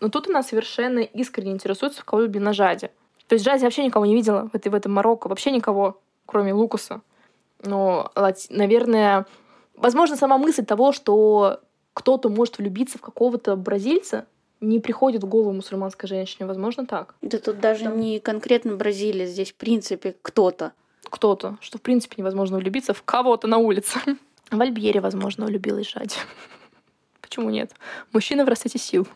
Но 0.00 0.08
тут 0.08 0.28
она 0.28 0.42
совершенно 0.42 1.00
искренне 1.00 1.52
интересуется, 1.52 2.00
в 2.00 2.04
кого 2.04 2.22
влюблена 2.22 2.52
Жади. 2.52 2.90
То 3.28 3.34
есть 3.34 3.44
Жади 3.44 3.64
вообще 3.64 3.84
никого 3.84 4.06
не 4.06 4.14
видела 4.14 4.48
в, 4.52 4.54
этой, 4.54 4.68
в 4.68 4.74
этом 4.74 4.92
Марокко, 4.92 5.28
вообще 5.28 5.50
никого, 5.50 6.00
кроме 6.26 6.52
Лукаса. 6.52 7.00
Но, 7.62 8.12
наверное, 8.50 9.26
возможно, 9.76 10.16
сама 10.16 10.38
мысль 10.38 10.64
того, 10.64 10.92
что 10.92 11.60
кто-то 11.94 12.28
может 12.28 12.58
влюбиться 12.58 12.98
в 12.98 13.00
какого-то 13.00 13.56
бразильца, 13.56 14.26
не 14.60 14.80
приходит 14.80 15.22
в 15.22 15.26
голову 15.26 15.52
мусульманской 15.52 16.08
женщине. 16.08 16.46
Возможно, 16.46 16.86
так. 16.86 17.14
Да 17.22 17.38
тут 17.38 17.60
даже 17.60 17.84
Там... 17.84 18.00
не 18.00 18.18
конкретно 18.18 18.76
Бразилия, 18.76 19.26
здесь, 19.26 19.52
в 19.52 19.56
принципе, 19.56 20.14
кто-то. 20.22 20.72
Кто-то. 21.04 21.58
Что, 21.60 21.78
в 21.78 21.82
принципе, 21.82 22.16
невозможно 22.18 22.56
влюбиться 22.56 22.94
в 22.94 23.02
кого-то 23.02 23.46
на 23.46 23.58
улице. 23.58 23.98
В 24.50 24.60
Альбьере, 24.60 25.00
возможно, 25.00 25.46
влюбилась 25.46 25.90
Жади. 25.90 26.16
Почему 27.20 27.50
нет? 27.50 27.72
Мужчина 28.12 28.44
в 28.44 28.48
расцвете 28.48 28.78
сил. 28.78 29.08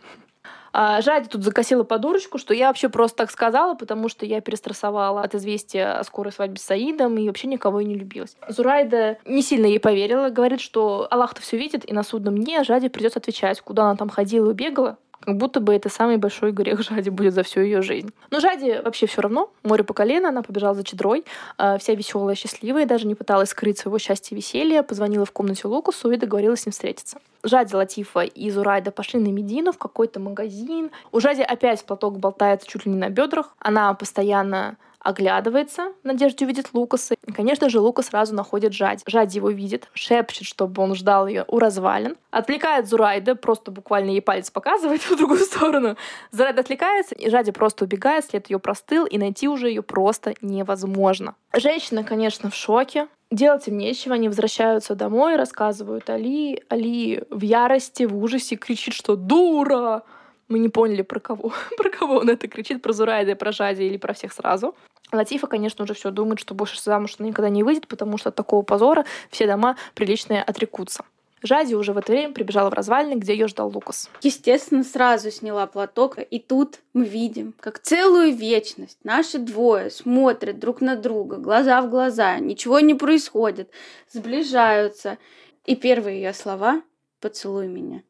А 0.73 1.01
Жади 1.01 1.29
тут 1.29 1.43
закосила 1.43 1.85
подурочку, 1.85 2.39
что 2.39 2.55
я 2.55 2.69
вообще 2.69 2.89
просто 2.89 3.19
так 3.19 3.31
сказала, 3.31 3.75
потому 3.75 4.09
что 4.09 4.27
я 4.27 4.41
перестрессовала 4.41 5.23
от 5.23 5.35
известия 5.35 5.99
о 5.99 6.05
скорой 6.05 6.33
свадьбе 6.33 6.59
с 6.59 6.63
Саидом 6.63 7.17
и 7.19 7.27
вообще 7.27 7.49
никого 7.49 7.81
и 7.81 7.85
не 7.85 7.95
любилась. 7.95 8.37
Зурайда 8.49 9.19
не 9.25 9.43
сильно 9.43 9.67
ей 9.67 9.81
поверила, 9.81 10.31
говорит, 10.31 10.61
что 10.61 11.07
Аллах-то 11.11 11.43
все 11.43 11.57
видит, 11.57 11.89
и 11.89 11.93
на 11.93 12.03
судном 12.03 12.39
дне 12.39 12.63
Жади 12.65 12.89
придется 12.89 13.19
отвечать, 13.19 13.61
куда 13.61 13.85
она 13.85 13.97
там 13.97 14.09
ходила 14.09 14.51
и 14.51 14.55
бегала, 14.55 14.99
как 15.21 15.37
будто 15.37 15.61
бы 15.61 15.75
это 15.75 15.89
самый 15.89 16.17
большой 16.17 16.53
грех 16.53 16.83
Жади 16.89 17.11
будет 17.11 17.35
за 17.35 17.43
всю 17.43 17.61
ее 17.61 17.83
жизнь. 17.83 18.13
Но 18.31 18.41
Жади 18.41 18.81
вообще 18.85 19.07
все 19.07 19.23
равно. 19.23 19.51
Море 19.63 19.85
по 19.85 19.95
колено, 19.95 20.29
она 20.29 20.43
побежала 20.43 20.75
за 20.75 20.85
чедрой. 20.85 21.25
А, 21.57 21.79
вся 21.79 21.95
веселая, 21.95 22.35
счастливая, 22.35 22.87
даже 22.87 23.07
не 23.07 23.15
пыталась 23.15 23.51
скрыть 23.51 23.79
своего 23.79 23.99
счастья 23.99 24.35
и 24.35 24.39
веселья. 24.39 24.83
Позвонила 24.83 25.25
в 25.25 25.33
комнате 25.33 25.69
Лукасу 25.69 26.11
и 26.11 26.17
договорилась 26.17 26.63
с 26.63 26.67
ним 26.67 26.73
встретиться. 26.73 27.19
Жади, 27.43 27.75
Латифа 27.75 28.21
и 28.21 28.51
Зурайда 28.51 28.91
пошли 28.91 29.21
на 29.21 29.29
Медину 29.29 29.73
в 29.73 29.79
какой-то 29.79 30.21
магазин. 30.21 30.91
У 31.13 31.21
Жади 31.21 31.43
опять 31.43 31.85
платок 31.85 32.19
болтается 32.19 32.67
чуть 32.67 32.87
ли 32.87 32.93
не 32.93 32.99
на 32.99 33.11
бедрах. 33.11 33.55
Она 33.59 33.93
постоянно 33.95 34.77
оглядывается 35.01 35.93
в 36.03 36.07
надежде 36.07 36.45
увидеть 36.45 36.73
Лукаса. 36.73 37.15
И, 37.27 37.33
конечно 37.33 37.69
же, 37.69 37.81
Лукас 37.81 38.07
сразу 38.07 38.35
находит 38.35 38.73
Жади. 38.73 39.03
Жади 39.07 39.37
его 39.37 39.51
видит, 39.51 39.89
шепчет, 39.93 40.47
чтобы 40.47 40.83
он 40.83 40.95
ждал 40.95 41.27
ее 41.27 41.45
у 41.49 41.59
развалин. 41.59 42.17
Отвлекает 42.31 42.89
Зурайда, 42.89 43.35
просто 43.35 43.71
буквально 43.71 44.11
ей 44.11 44.23
палец 44.23 44.51
показывает 44.51 45.03
в 45.11 45.17
другую 45.17 45.41
сторону. 45.41 45.97
Зурайда 46.31 46.61
отвлекается, 46.61 47.15
и 47.15 47.29
Жади 47.31 47.53
просто 47.53 47.85
убегает, 47.85 48.25
след 48.25 48.51
ее 48.51 48.59
простыл, 48.59 49.07
и 49.07 49.19
найти 49.19 49.49
уже 49.49 49.69
ее 49.69 49.83
просто 49.83 50.35
невозможно. 50.41 51.35
Женщина, 51.55 52.05
конечно, 52.05 52.51
в 52.51 52.55
шоке. 52.55 53.09
Делать 53.31 53.69
им 53.69 53.77
нечего, 53.77 54.15
они 54.15 54.29
возвращаются 54.29 54.95
домой, 54.95 55.37
рассказывают 55.37 56.09
Али. 56.09 56.63
Али 56.71 57.25
в 57.31 57.43
ярости, 57.43 58.05
в 58.05 58.17
ужасе 58.17 58.57
кричит, 58.57 58.95
что 58.95 59.17
«Дура!» 59.17 60.03
Мы 60.49 60.59
не 60.59 60.69
поняли, 60.69 61.03
про 61.03 61.21
кого. 61.21 61.53
про 61.77 61.91
кого 61.91 62.17
он 62.17 62.31
это 62.31 62.49
кричит, 62.49 62.83
про 62.83 62.93
Зурайда, 62.93 63.37
про 63.37 63.53
Жади 63.53 63.83
или 63.83 63.99
про 63.99 64.15
всех 64.15 64.33
сразу. 64.33 64.75
Латифа, 65.13 65.47
конечно, 65.47 65.85
уже 65.85 65.95
все 65.95 66.11
думает, 66.11 66.41
что 66.41 66.55
больше 66.55 66.81
замуж 66.81 67.17
она 67.19 67.29
никогда 67.29 67.49
не 67.49 67.63
выйдет, 67.63 67.89
потому 67.89 68.19
что 68.19 68.29
от 68.29 68.35
такого 68.35 68.63
позора 68.63 69.05
все 69.31 69.47
дома 69.47 69.77
приличные 69.95 70.43
отрекутся. 70.43 71.05
Жади 71.43 71.75
уже 71.75 71.93
в 71.93 71.99
это 71.99 72.11
время 72.11 72.33
прибежала 72.33 72.69
в 72.69 72.75
развалины, 72.75 73.19
где 73.19 73.33
ее 73.33 73.47
ждал 73.47 73.71
Лукас. 73.73 74.11
Естественно, 74.23 74.83
сразу 74.83 75.31
сняла 75.31 75.67
платок, 75.67 76.19
и 76.19 76.39
тут 76.41 76.81
мы 76.93 77.05
видим, 77.05 77.55
как 77.61 77.79
целую 77.79 78.35
вечность 78.35 78.99
наши 79.05 79.39
двое 79.39 79.91
смотрят 79.91 80.59
друг 80.59 80.81
на 80.81 80.97
друга, 80.97 81.37
глаза 81.37 81.81
в 81.81 81.91
глаза, 81.91 82.39
ничего 82.39 82.81
не 82.81 82.95
происходит, 82.95 83.71
сближаются. 84.11 85.19
И 85.65 85.77
первые 85.77 86.23
ее 86.23 86.33
слова 86.33 86.83
«Поцелуй 87.21 87.69
меня». 87.69 88.03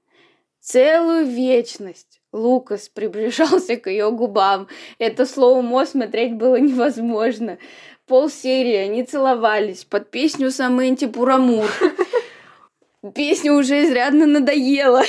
Целую 0.68 1.24
вечность 1.24 2.20
Лукас 2.30 2.90
приближался 2.90 3.76
к 3.76 3.88
ее 3.88 4.10
губам. 4.10 4.68
Это 4.98 5.24
слово 5.24 5.62
«мо» 5.62 5.86
смотреть 5.86 6.34
было 6.34 6.56
невозможно. 6.56 7.56
Пол 8.06 8.28
серии 8.28 8.74
они 8.74 9.02
целовались 9.02 9.86
под 9.86 10.10
песню 10.10 10.50
Саменти 10.50 11.06
Пурамур. 11.06 11.64
Песня 13.14 13.54
уже 13.54 13.82
изрядно 13.82 14.26
надоела. 14.26 15.04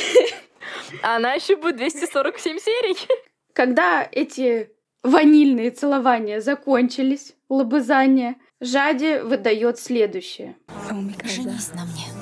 А 1.04 1.18
она 1.18 1.34
еще 1.34 1.58
будет 1.58 1.76
247 1.76 2.58
серий. 2.58 2.98
Когда 3.52 4.08
эти 4.10 4.70
ванильные 5.04 5.72
целования 5.72 6.40
закончились, 6.40 7.36
лобызание, 7.50 8.38
Жади 8.62 9.20
выдает 9.20 9.78
следующее. 9.78 10.56
Женись 11.26 11.74
на 11.74 11.84
мне. 11.84 12.19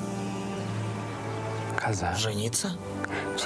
Жениться? 2.16 2.72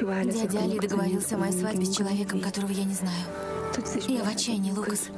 Дядя 0.00 0.58
Али 0.60 0.78
договорился 0.78 1.36
о 1.36 1.38
моей 1.38 1.52
свадьбе 1.52 1.86
с 1.86 1.96
человеком, 1.96 2.40
которого 2.40 2.72
я 2.72 2.84
не 2.84 2.94
знаю. 2.94 3.24
Я 4.08 4.24
в 4.24 4.28
отчаянии, 4.28 4.72
Лукас. 4.72 5.08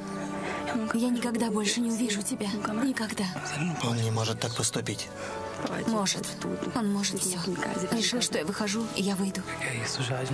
Я 0.93 1.09
никогда 1.09 1.49
больше 1.49 1.79
не 1.79 1.91
увижу 1.91 2.21
тебя. 2.21 2.47
Никогда. 2.83 3.25
Он 3.83 3.97
не 3.97 4.11
может 4.11 4.39
так 4.39 4.53
поступить. 4.55 5.07
Может. 5.87 6.27
Он 6.75 6.91
может 6.91 7.19
все. 7.19 7.39
Решил, 7.91 8.21
что 8.21 8.37
я 8.37 8.45
выхожу, 8.45 8.85
и 8.95 9.01
я 9.01 9.15
выйду. 9.15 9.41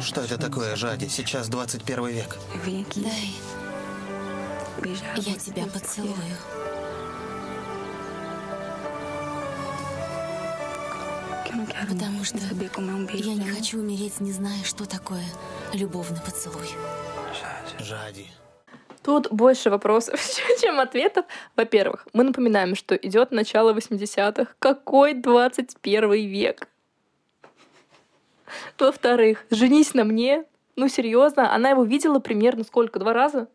Что 0.01 0.21
это 0.21 0.37
такое, 0.37 0.75
Жади? 0.75 1.07
Сейчас 1.07 1.47
21 1.47 2.07
век. 2.07 2.37
Дай. 2.95 3.33
Я 5.17 5.35
тебя 5.35 5.65
поцелую. 5.67 6.15
Потому 11.67 12.23
что 12.23 12.37
я 12.37 13.33
не 13.35 13.49
хочу 13.49 13.79
умереть, 13.79 14.19
не 14.19 14.31
зная, 14.31 14.63
что 14.63 14.87
такое 14.87 15.23
любовный 15.73 16.19
поцелуй. 16.25 16.67
Жади. 17.79 18.27
Тут 19.03 19.31
больше 19.31 19.69
вопросов, 19.69 20.19
чем 20.61 20.79
ответов. 20.79 21.25
Во-первых, 21.55 22.07
мы 22.13 22.23
напоминаем, 22.23 22.75
что 22.75 22.95
идет 22.95 23.31
начало 23.31 23.73
80-х. 23.73 24.53
Какой 24.59 25.13
21 25.13 26.11
век? 26.11 26.67
Во-вторых, 28.77 29.45
женись 29.49 29.93
на 29.93 30.03
мне. 30.03 30.45
Ну, 30.75 30.87
серьезно, 30.87 31.53
она 31.53 31.71
его 31.71 31.83
видела 31.83 32.19
примерно 32.19 32.63
сколько? 32.63 32.99
Два 32.99 33.13
раза? 33.13 33.47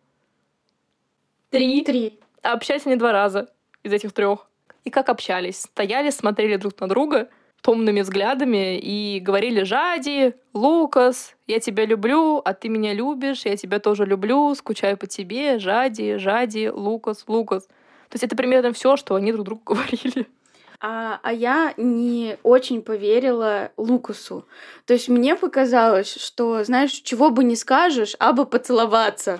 Три? 1.51 1.83
Три. 1.85 2.19
А 2.43 2.53
общались 2.53 2.87
они 2.87 2.97
два 2.97 3.13
раза 3.13 3.49
из 3.83 3.93
этих 3.93 4.13
трех. 4.13 4.49
И 4.85 4.91
как 4.91 5.09
общались? 5.09 5.61
Стояли, 5.61 6.11
смотрели 6.11 6.57
друг 6.57 6.79
на 6.81 6.89
друга— 6.89 7.29
томными 7.63 8.01
взглядами 8.01 8.79
и 8.79 9.21
говорили 9.21 9.63
«Жади, 9.63 10.35
Лукас, 10.53 11.35
я 11.47 11.59
тебя 11.61 11.85
люблю, 11.85 12.41
а 12.45 12.55
ты 12.55 12.69
меня 12.69 12.95
любишь, 12.95 13.45
я 13.45 13.57
тебя 13.57 13.81
тоже 13.81 14.05
люблю, 14.05 14.55
скучаю 14.55 14.97
по 14.97 15.07
тебе, 15.07 15.59
Жади, 15.59 16.17
Жади, 16.17 16.69
Лукас, 16.69 17.25
Лукас». 17.27 17.67
То 17.67 18.15
есть 18.15 18.25
это 18.25 18.37
примерно 18.37 18.73
все, 18.73 18.97
что 18.97 19.15
они 19.15 19.33
друг 19.33 19.45
другу 19.45 19.63
говорили. 19.75 20.27
А, 20.81 21.21
а 21.23 21.33
я 21.33 21.75
не 21.77 22.37
очень 22.43 22.83
поверила 22.83 23.71
Лукасу. 23.77 24.47
То 24.85 24.93
есть 24.93 25.09
мне 25.09 25.35
показалось, 25.35 26.15
что, 26.15 26.63
знаешь, 26.65 26.93
чего 26.93 27.31
бы 27.31 27.45
не 27.45 27.57
скажешь, 27.57 28.15
а 28.19 28.33
бы 28.33 28.45
поцеловаться. 28.47 29.39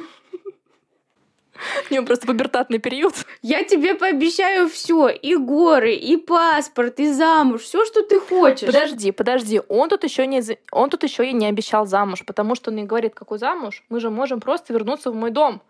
У 1.91 1.95
него 1.95 2.07
просто 2.07 2.27
пубертатный 2.27 2.79
период. 2.79 3.15
Я 3.43 3.65
тебе 3.65 3.95
пообещаю 3.95 4.69
все, 4.69 5.09
и 5.09 5.37
горы, 5.37 5.95
и 5.95 6.17
паспорт, 6.17 7.01
и 7.01 7.11
замуж, 7.13 7.63
все, 7.63 7.85
что 7.85 8.03
ты 8.03 8.21
хочешь. 8.21 8.67
Подожди, 8.67 9.13
подожди, 9.13 9.61
он 9.69 9.89
тут 9.89 10.05
еще 10.05 10.27
не, 10.27 10.43
он 10.73 10.91
тут 10.91 11.03
еще 11.03 11.29
и 11.29 11.33
не 11.33 11.47
обещал 11.47 11.87
замуж, 11.87 12.25
потому 12.27 12.55
что 12.55 12.71
он 12.71 12.77
не 12.77 12.85
говорит, 12.85 13.15
какой 13.15 13.39
замуж. 13.39 13.83
Мы 13.89 14.01
же 14.01 14.11
можем 14.11 14.41
просто 14.41 14.73
вернуться 14.73 15.11
в 15.11 15.15
мой 15.15 15.31
дом. 15.31 15.63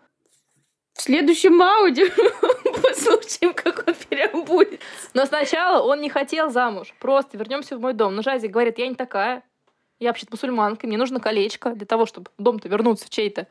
В 0.93 1.01
следующем 1.03 1.61
аудио 1.61 2.07
послушаем, 2.81 3.53
как 3.53 3.83
он 3.87 3.93
переобуется. 4.09 4.79
Но 5.13 5.25
сначала 5.25 5.83
он 5.83 6.01
не 6.01 6.09
хотел 6.09 6.49
замуж. 6.49 6.93
Просто 6.99 7.37
вернемся 7.37 7.77
в 7.77 7.81
мой 7.81 7.93
дом. 7.93 8.15
Но 8.15 8.23
Жази 8.23 8.47
говорит, 8.47 8.79
я 8.79 8.87
не 8.87 8.95
такая. 8.95 9.43
Я 9.99 10.09
вообще-то 10.09 10.31
мусульманка, 10.33 10.85
мне 10.87 10.97
нужно 10.97 11.19
колечко 11.19 11.71
для 11.71 11.85
того, 11.85 12.05
чтобы 12.05 12.29
дом-то 12.37 12.67
вернуться 12.69 13.05
в 13.05 13.09
чей-то. 13.09 13.47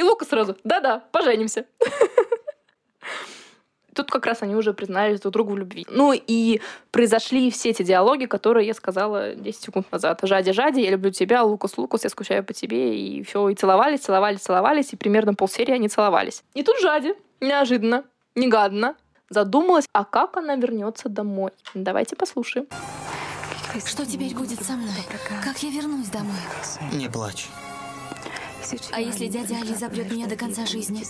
И 0.00 0.02
Лука 0.02 0.24
сразу, 0.24 0.56
да-да, 0.64 1.04
поженимся. 1.12 1.66
тут 3.94 4.10
как 4.10 4.24
раз 4.24 4.40
они 4.40 4.54
уже 4.54 4.72
признались 4.72 5.20
друг 5.20 5.34
другу 5.34 5.52
в 5.52 5.58
любви. 5.58 5.86
Ну 5.90 6.14
и 6.14 6.62
произошли 6.90 7.50
все 7.50 7.68
эти 7.68 7.82
диалоги, 7.82 8.24
которые 8.24 8.66
я 8.66 8.72
сказала 8.72 9.34
10 9.34 9.62
секунд 9.62 9.92
назад. 9.92 10.20
Жади, 10.22 10.52
Жади, 10.52 10.80
я 10.80 10.92
люблю 10.92 11.10
тебя, 11.10 11.42
Лукас, 11.42 11.76
Лукас, 11.76 12.04
я 12.04 12.08
скучаю 12.08 12.42
по 12.42 12.54
тебе. 12.54 12.98
И 12.98 13.22
все, 13.24 13.50
и 13.50 13.54
целовались, 13.54 14.00
целовались, 14.00 14.40
целовались, 14.40 14.94
и 14.94 14.96
примерно 14.96 15.34
полсерии 15.34 15.74
они 15.74 15.90
целовались. 15.90 16.44
И 16.54 16.62
тут 16.62 16.80
Жади, 16.80 17.12
неожиданно, 17.42 18.04
негадно, 18.34 18.96
задумалась, 19.28 19.84
а 19.92 20.06
как 20.06 20.38
она 20.38 20.56
вернется 20.56 21.10
домой. 21.10 21.50
Давайте 21.74 22.16
послушаем. 22.16 22.68
Что 23.84 24.06
теперь 24.06 24.34
будет 24.34 24.64
со 24.64 24.72
мной? 24.72 25.04
Как 25.44 25.62
я 25.62 25.68
вернусь 25.68 26.08
домой? 26.08 26.40
Не 26.90 27.10
плачь. 27.10 27.50
А 28.92 29.00
если 29.00 29.26
дядя 29.26 29.56
Али 29.56 29.74
запрет 29.74 30.10
меня 30.10 30.26
до 30.26 30.36
конца 30.36 30.66
жизни, 30.66 31.04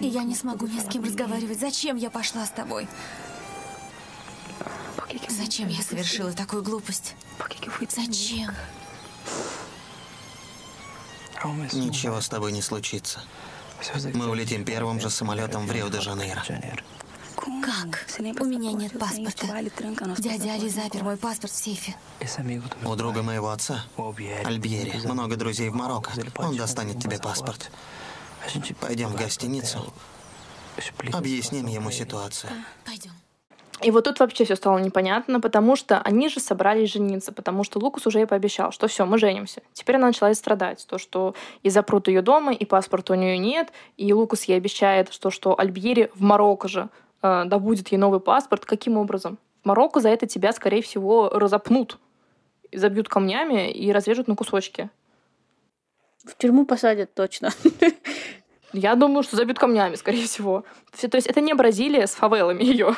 и 0.00 0.06
я 0.06 0.22
не 0.22 0.34
смогу 0.34 0.66
ни 0.66 0.78
с 0.78 0.84
кем 0.84 1.04
разговаривать, 1.04 1.60
зачем 1.60 1.96
я 1.96 2.10
пошла 2.10 2.46
с 2.46 2.50
тобой? 2.50 2.88
Зачем 5.28 5.68
я 5.68 5.82
совершила 5.82 6.32
такую 6.32 6.62
глупость? 6.62 7.14
Зачем? 7.94 8.50
Ничего 11.72 12.20
с 12.20 12.28
тобой 12.28 12.52
не 12.52 12.62
случится. 12.62 13.22
Мы 14.14 14.28
улетим 14.28 14.64
первым 14.64 15.00
же 15.00 15.10
самолетом 15.10 15.66
в 15.66 15.72
Рио-де-Жанейро. 15.72 16.42
Как? 17.38 18.06
У 18.40 18.44
меня 18.44 18.72
нет 18.72 18.98
паспорта. 18.98 19.46
Дядя 20.18 20.52
Али 20.54 20.68
запер 20.68 21.04
мой 21.04 21.16
паспорт 21.16 21.52
в 21.52 21.56
сейфе. 21.56 21.94
У 22.84 22.94
друга 22.96 23.22
моего 23.22 23.50
отца, 23.50 23.84
Альбьери, 24.44 25.06
много 25.06 25.36
друзей 25.36 25.68
в 25.70 25.74
Марокко. 25.74 26.12
Он 26.36 26.56
достанет 26.56 27.00
тебе 27.02 27.18
паспорт. 27.18 27.70
Пойдем 28.80 29.08
в 29.08 29.16
гостиницу. 29.16 29.92
Объясним 31.12 31.66
ему 31.66 31.90
ситуацию. 31.90 32.52
Пойдем. 32.84 33.12
И 33.80 33.92
вот 33.92 34.04
тут 34.04 34.18
вообще 34.18 34.44
все 34.44 34.56
стало 34.56 34.78
непонятно, 34.78 35.40
потому 35.40 35.76
что 35.76 36.00
они 36.00 36.28
же 36.28 36.40
собрались 36.40 36.92
жениться, 36.92 37.32
потому 37.32 37.62
что 37.62 37.78
Лукас 37.78 38.06
уже 38.06 38.18
ей 38.18 38.26
пообещал, 38.26 38.72
что 38.72 38.88
все, 38.88 39.06
мы 39.06 39.18
женимся. 39.18 39.62
Теперь 39.72 39.96
она 39.96 40.08
начала 40.08 40.34
страдать, 40.34 40.84
то, 40.88 40.98
что 40.98 41.34
и 41.62 41.70
запрут 41.70 42.08
ее 42.08 42.20
дома, 42.20 42.52
и 42.52 42.64
паспорта 42.64 43.12
у 43.12 43.16
нее 43.16 43.38
нет, 43.38 43.72
и 43.96 44.12
Лукас 44.12 44.44
ей 44.44 44.56
обещает, 44.56 45.12
что, 45.12 45.30
что 45.30 45.58
Альбьери 45.58 46.10
в 46.14 46.22
Марокко 46.22 46.66
же 46.66 46.88
э, 47.22 47.44
добудет 47.46 47.88
ей 47.88 47.98
новый 47.98 48.20
паспорт. 48.20 48.64
Каким 48.64 48.96
образом? 48.96 49.38
В 49.62 49.66
Марокко 49.66 50.00
за 50.00 50.08
это 50.08 50.26
тебя, 50.26 50.52
скорее 50.52 50.82
всего, 50.82 51.28
разопнут, 51.30 51.98
забьют 52.72 53.08
камнями 53.08 53.70
и 53.70 53.92
разрежут 53.92 54.28
на 54.28 54.36
кусочки. 54.36 54.90
В 56.24 56.36
тюрьму 56.36 56.66
посадят 56.66 57.14
точно. 57.14 57.50
Я 58.72 58.94
думаю, 58.94 59.22
что 59.22 59.36
забьют 59.36 59.58
камнями, 59.58 59.94
скорее 59.94 60.26
всего. 60.26 60.64
То 61.00 61.16
есть 61.16 61.26
это 61.26 61.40
не 61.40 61.54
Бразилия 61.54 62.06
с 62.06 62.14
фавелами 62.14 62.62
ее. 62.64 62.94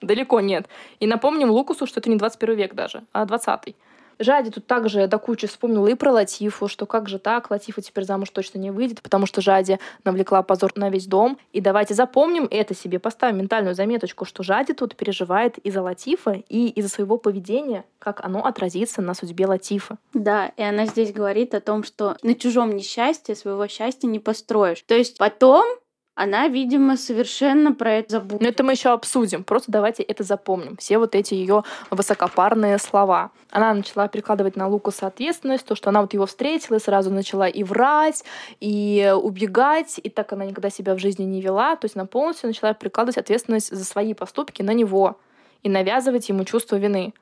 Далеко 0.00 0.40
нет. 0.40 0.66
И 0.98 1.06
напомним 1.06 1.50
Лукусу, 1.50 1.86
что 1.86 2.00
это 2.00 2.08
не 2.08 2.16
21 2.16 2.56
век 2.56 2.74
даже, 2.74 3.04
а 3.12 3.26
20 3.26 3.76
Жади 4.20 4.50
тут 4.50 4.66
также 4.66 5.06
до 5.06 5.18
кучи 5.18 5.46
вспомнила 5.46 5.86
и 5.86 5.94
про 5.94 6.12
Латифу, 6.12 6.68
что 6.68 6.86
как 6.86 7.08
же 7.08 7.18
так, 7.18 7.50
Латифа 7.50 7.80
теперь 7.80 8.04
замуж 8.04 8.28
точно 8.30 8.58
не 8.58 8.70
выйдет, 8.70 9.00
потому 9.02 9.26
что 9.26 9.40
Жади 9.40 9.78
навлекла 10.04 10.42
позор 10.42 10.72
на 10.76 10.90
весь 10.90 11.06
дом. 11.06 11.38
И 11.52 11.60
давайте 11.60 11.94
запомним 11.94 12.46
это 12.50 12.74
себе, 12.74 12.98
поставим 12.98 13.38
ментальную 13.38 13.74
заметочку, 13.74 14.26
что 14.26 14.42
Жади 14.42 14.74
тут 14.74 14.94
переживает 14.94 15.58
из-за 15.58 15.82
Латифа 15.82 16.42
и 16.48 16.68
из-за 16.68 16.90
своего 16.90 17.16
поведения, 17.16 17.84
как 17.98 18.22
оно 18.24 18.44
отразится 18.44 19.00
на 19.00 19.14
судьбе 19.14 19.46
Латифа. 19.46 19.96
Да, 20.12 20.48
и 20.56 20.62
она 20.62 20.84
здесь 20.86 21.12
говорит 21.12 21.54
о 21.54 21.60
том, 21.60 21.82
что 21.82 22.16
на 22.22 22.34
чужом 22.34 22.76
несчастье 22.76 23.34
своего 23.34 23.66
счастья 23.68 24.06
не 24.06 24.18
построишь. 24.18 24.82
То 24.86 24.94
есть 24.94 25.16
потом 25.16 25.64
она, 26.20 26.48
видимо, 26.48 26.98
совершенно 26.98 27.72
про 27.72 27.94
это 27.94 28.10
забыла. 28.18 28.40
Но 28.42 28.48
это 28.48 28.62
мы 28.62 28.72
еще 28.72 28.90
обсудим. 28.90 29.42
Просто 29.42 29.72
давайте 29.72 30.02
это 30.02 30.22
запомним. 30.22 30.76
Все 30.76 30.98
вот 30.98 31.14
эти 31.14 31.32
ее 31.32 31.64
высокопарные 31.90 32.76
слова. 32.76 33.30
Она 33.48 33.72
начала 33.72 34.06
перекладывать 34.06 34.54
на 34.54 34.68
Лукаса 34.68 35.06
ответственность, 35.06 35.64
то, 35.64 35.74
что 35.74 35.88
она 35.88 36.02
вот 36.02 36.12
его 36.12 36.26
встретила, 36.26 36.76
и 36.76 36.78
сразу 36.78 37.10
начала 37.10 37.48
и 37.48 37.62
врать, 37.62 38.22
и 38.60 39.14
убегать, 39.16 39.98
и 40.02 40.10
так 40.10 40.30
она 40.34 40.44
никогда 40.44 40.68
себя 40.68 40.94
в 40.94 40.98
жизни 40.98 41.24
не 41.24 41.40
вела. 41.40 41.74
То 41.76 41.86
есть 41.86 41.96
она 41.96 42.04
полностью 42.04 42.48
начала 42.48 42.74
перекладывать 42.74 43.16
ответственность 43.16 43.74
за 43.74 43.84
свои 43.86 44.12
поступки 44.12 44.60
на 44.60 44.74
него 44.74 45.18
и 45.62 45.70
навязывать 45.70 46.28
ему 46.28 46.44
чувство 46.44 46.76
вины. 46.76 47.14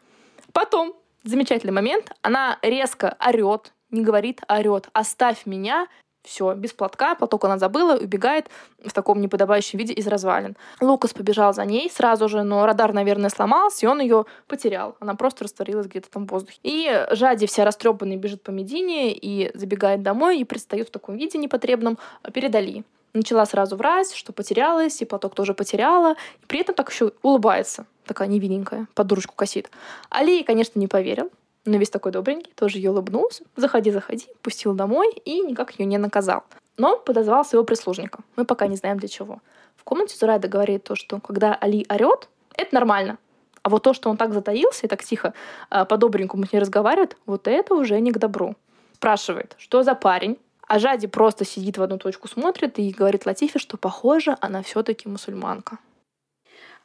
Потом, 0.53 0.93
замечательный 1.23 1.73
момент, 1.73 2.11
она 2.23 2.59
резко 2.63 3.17
орет, 3.25 3.73
не 3.93 4.03
говорит, 4.03 4.41
орет. 4.49 4.89
«Оставь 4.93 5.47
меня, 5.47 5.87
все, 6.29 6.55
без 6.55 6.73
платка, 6.73 7.15
платок 7.15 7.45
она 7.47 7.59
забыла, 7.59 7.97
убегает 7.97 8.49
в 8.85 8.93
таком 8.93 9.21
неподобающем 9.21 9.79
виде 9.79 9.95
из 9.95 10.07
развалин. 10.07 10.57
Лукас 10.81 11.13
побежал 11.15 11.55
за 11.55 11.65
ней 11.65 11.91
сразу 11.91 12.29
же, 12.29 12.43
но 12.43 12.67
радар, 12.67 12.93
наверное, 12.93 13.31
сломался, 13.31 13.87
и 13.87 13.89
он 13.89 14.01
ее 14.01 14.27
потерял. 14.47 14.97
Она 15.01 15.15
просто 15.15 15.45
растворилась 15.45 15.87
где-то 15.87 16.11
там 16.11 16.27
в 16.27 16.31
воздухе. 16.31 16.59
И 16.63 17.07
Жади 17.11 17.47
вся 17.47 17.65
растрепанная 17.65 18.17
бежит 18.17 18.43
по 18.43 18.51
Медине 18.51 19.13
и 19.13 19.51
забегает 19.55 20.03
домой 20.03 20.39
и 20.39 20.45
предстает 20.45 20.89
в 20.89 20.91
таком 20.91 21.17
виде 21.17 21.39
непотребном 21.39 21.99
перед 22.33 22.55
Али. 22.55 22.85
Начала 23.15 23.47
сразу 23.47 23.77
врать, 23.77 24.13
что 24.13 24.33
потерялась, 24.33 25.01
и 25.01 25.07
платок 25.07 25.35
тоже 25.35 25.55
потеряла, 25.55 26.13
и 26.43 26.47
при 26.47 26.61
этом 26.61 26.75
так 26.75 26.91
еще 26.91 27.13
улыбается, 27.23 27.87
такая 28.05 28.29
невинненькая, 28.29 28.87
под 28.95 29.07
дурочку 29.07 29.35
косит. 29.35 29.71
Али, 30.11 30.43
конечно, 30.43 30.79
не 30.79 30.89
поверил, 30.89 31.31
но 31.65 31.77
весь 31.77 31.91
такой 31.91 32.13
добренький, 32.13 32.53
тоже 32.55 32.79
ей 32.79 32.89
улыбнулся. 32.89 33.45
Заходи, 33.57 33.91
заходи, 33.91 34.27
пустил 34.43 34.75
домой 34.75 35.13
и 35.25 35.41
никак 35.41 35.79
ее 35.79 35.87
не 35.87 35.99
наказал. 35.99 36.45
Но 36.77 36.99
подозвал 36.99 37.45
своего 37.45 37.65
прислужника. 37.65 38.21
Мы 38.37 38.45
пока 38.45 38.67
не 38.67 38.77
знаем 38.77 38.99
для 38.99 39.09
чего. 39.09 39.41
В 39.77 39.85
комнате 39.85 40.17
Зурайда 40.17 40.49
говорит 40.49 40.85
то, 40.85 40.95
что 40.95 41.21
когда 41.21 41.55
Али 41.55 41.87
орет, 41.89 42.29
это 42.55 42.75
нормально. 42.75 43.19
А 43.63 43.71
вот 43.71 43.83
то, 43.83 43.93
что 43.93 44.09
он 44.09 44.17
так 44.17 44.33
затаился 44.33 44.87
и 44.87 44.89
так 44.89 45.05
тихо 45.05 45.35
а, 45.71 45.85
по-добренькому 45.85 46.47
с 46.47 46.53
ней 46.53 46.61
разговаривает, 46.61 47.17
вот 47.27 47.49
это 47.49 47.75
уже 47.75 48.01
не 48.01 48.13
к 48.13 48.19
добру. 48.19 48.55
Спрашивает, 48.95 49.55
что 49.59 49.83
за 49.83 49.95
парень? 49.95 50.39
А 50.67 50.79
Жади 50.79 51.07
просто 51.07 51.45
сидит 51.45 51.79
в 51.79 51.83
одну 51.83 51.99
точку, 51.99 52.29
смотрит 52.29 52.79
и 52.79 52.91
говорит 52.91 53.27
Латифе, 53.27 53.59
что 53.59 53.77
похоже, 53.77 54.37
она 54.41 54.63
все-таки 54.63 55.09
мусульманка. 55.09 55.79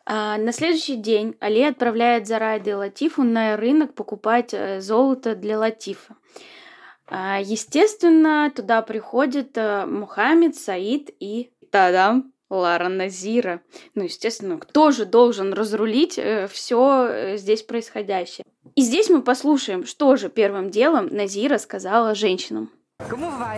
А 0.06 0.38
на 0.38 0.52
следующий 0.52 0.98
день 0.98 1.36
Али 1.40 1.64
отправляет 1.64 2.28
Зарайда 2.28 2.72
и 2.72 2.74
Латифу 2.74 3.24
на 3.24 3.56
рынок 3.56 3.94
покупать 3.94 4.54
э, 4.54 4.82
золото 4.82 5.36
для 5.36 5.58
Латифа. 5.58 6.16
Естественно, 7.10 8.52
туда 8.54 8.82
приходят 8.82 9.52
э, 9.56 9.86
Мухаммед, 9.86 10.56
Саид 10.56 11.10
и 11.20 11.52
Тадам 11.70 12.34
Лара 12.50 12.90
Назира. 12.90 13.62
Ну, 13.94 14.04
естественно, 14.04 14.58
кто 14.58 14.92
же 14.92 15.06
должен 15.06 15.54
разрулить 15.54 16.18
э, 16.18 16.48
все 16.48 17.36
здесь 17.38 17.64
происходящее? 17.64 18.46
И 18.76 18.82
здесь 18.82 19.10
мы 19.10 19.22
послушаем, 19.22 19.86
что 19.86 20.16
же 20.16 20.30
первым 20.30 20.70
делом 20.70 21.08
Назира 21.08 21.58
сказала 21.58 22.16
женщинам. 22.16 22.72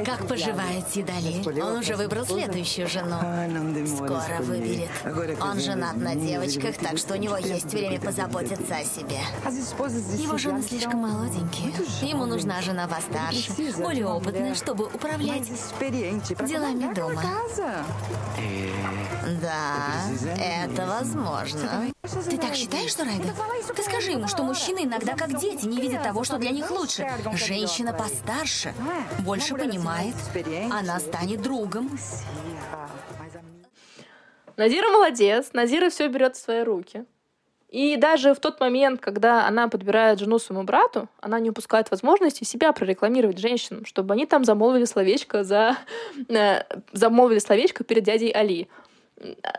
Как 0.05 0.27
поживает 0.27 0.87
Сидали? 0.89 1.61
Он 1.61 1.77
уже 1.77 1.95
выбрал 1.95 2.25
следующую 2.25 2.87
жену. 2.87 3.17
Скоро 3.87 4.41
выберет. 4.41 4.89
Он 5.41 5.59
женат 5.59 5.97
на 5.97 6.15
девочках, 6.15 6.77
так 6.77 6.97
что 6.97 7.13
у 7.13 7.17
него 7.17 7.37
есть 7.37 7.71
время 7.71 7.99
позаботиться 7.99 8.75
о 8.75 8.83
себе. 8.83 9.19
Его 10.17 10.37
жены 10.37 10.61
слишком 10.61 10.99
молоденькие. 10.99 11.73
Ему 12.01 12.25
нужна 12.25 12.61
жена 12.61 12.87
постарше, 12.87 13.51
более 13.77 14.07
опытная, 14.07 14.55
чтобы 14.55 14.85
управлять 14.85 15.47
делами 16.45 16.93
дома. 16.93 17.21
Да, 19.41 20.03
это 20.39 20.85
возможно. 20.85 21.91
Ты 22.29 22.37
так 22.37 22.53
считаешь, 22.55 22.91
что 22.91 23.05
Райда? 23.05 23.33
Ты 23.75 23.83
скажи 23.83 24.11
ему, 24.11 24.27
что 24.27 24.43
мужчины 24.43 24.83
иногда 24.83 25.15
как 25.15 25.39
дети, 25.39 25.65
не 25.65 25.81
видят 25.81 26.03
того, 26.03 26.23
что 26.23 26.37
для 26.37 26.51
них 26.51 26.69
лучше. 26.69 27.09
Женщина 27.33 27.93
постарше, 27.93 28.73
больше 29.19 29.55
понимает, 29.55 30.15
она 30.71 30.99
станет 30.99 31.41
другом. 31.41 31.89
Назира 34.57 34.89
молодец, 34.89 35.49
Назира 35.53 35.89
все 35.89 36.07
берет 36.07 36.35
в 36.35 36.39
свои 36.39 36.63
руки. 36.63 37.05
И 37.69 37.97
даже 37.97 38.33
в 38.33 38.39
тот 38.39 38.61
момент, 38.61 39.01
когда 39.01 39.47
она 39.47 39.67
подбирает 39.67 40.19
жену 40.19 40.39
своему 40.39 40.63
брату, 40.63 41.09
она 41.19 41.39
не 41.41 41.49
упускает 41.49 41.91
возможности 41.91 42.45
себя 42.45 42.71
прорекламировать 42.71 43.37
женщинам, 43.37 43.85
чтобы 43.85 44.13
они 44.13 44.25
там 44.25 44.45
замолвили 44.45 44.85
словечко 44.85 45.43
за... 45.43 45.75
Э, 46.29 46.61
замолвили 46.93 47.39
словечко 47.39 47.83
перед 47.83 48.03
дядей 48.03 48.31
Али. 48.31 48.69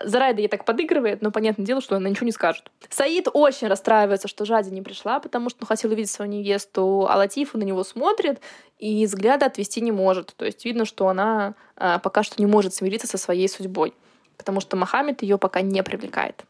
Зарайда 0.04 0.42
ей 0.42 0.48
так 0.48 0.66
подыгрывает, 0.66 1.22
но 1.22 1.30
понятное 1.30 1.64
дело, 1.64 1.80
что 1.80 1.96
она 1.96 2.10
ничего 2.10 2.26
не 2.26 2.32
скажет. 2.32 2.70
Саид 2.90 3.28
очень 3.32 3.68
расстраивается, 3.68 4.28
что 4.28 4.44
Жади 4.44 4.70
не 4.70 4.82
пришла, 4.82 5.18
потому 5.18 5.48
что 5.48 5.60
он 5.62 5.66
хотел 5.66 5.90
увидеть 5.90 6.10
свою 6.10 6.30
невесту, 6.30 7.06
а 7.08 7.16
Латифа 7.16 7.56
на 7.56 7.62
него 7.62 7.82
смотрит 7.82 8.40
и 8.78 9.06
взгляда 9.06 9.46
отвести 9.46 9.80
не 9.80 9.92
может. 9.92 10.34
То 10.36 10.44
есть 10.44 10.64
видно, 10.66 10.84
что 10.84 11.08
она 11.08 11.54
а, 11.76 11.98
пока 11.98 12.22
что 12.22 12.34
не 12.38 12.46
может 12.46 12.74
смириться 12.74 13.06
со 13.06 13.16
своей 13.16 13.48
судьбой, 13.48 13.94
потому 14.36 14.60
что 14.60 14.76
Мохаммед 14.76 15.22
ее 15.22 15.38
пока 15.38 15.62
не 15.62 15.82
привлекает. 15.82 16.44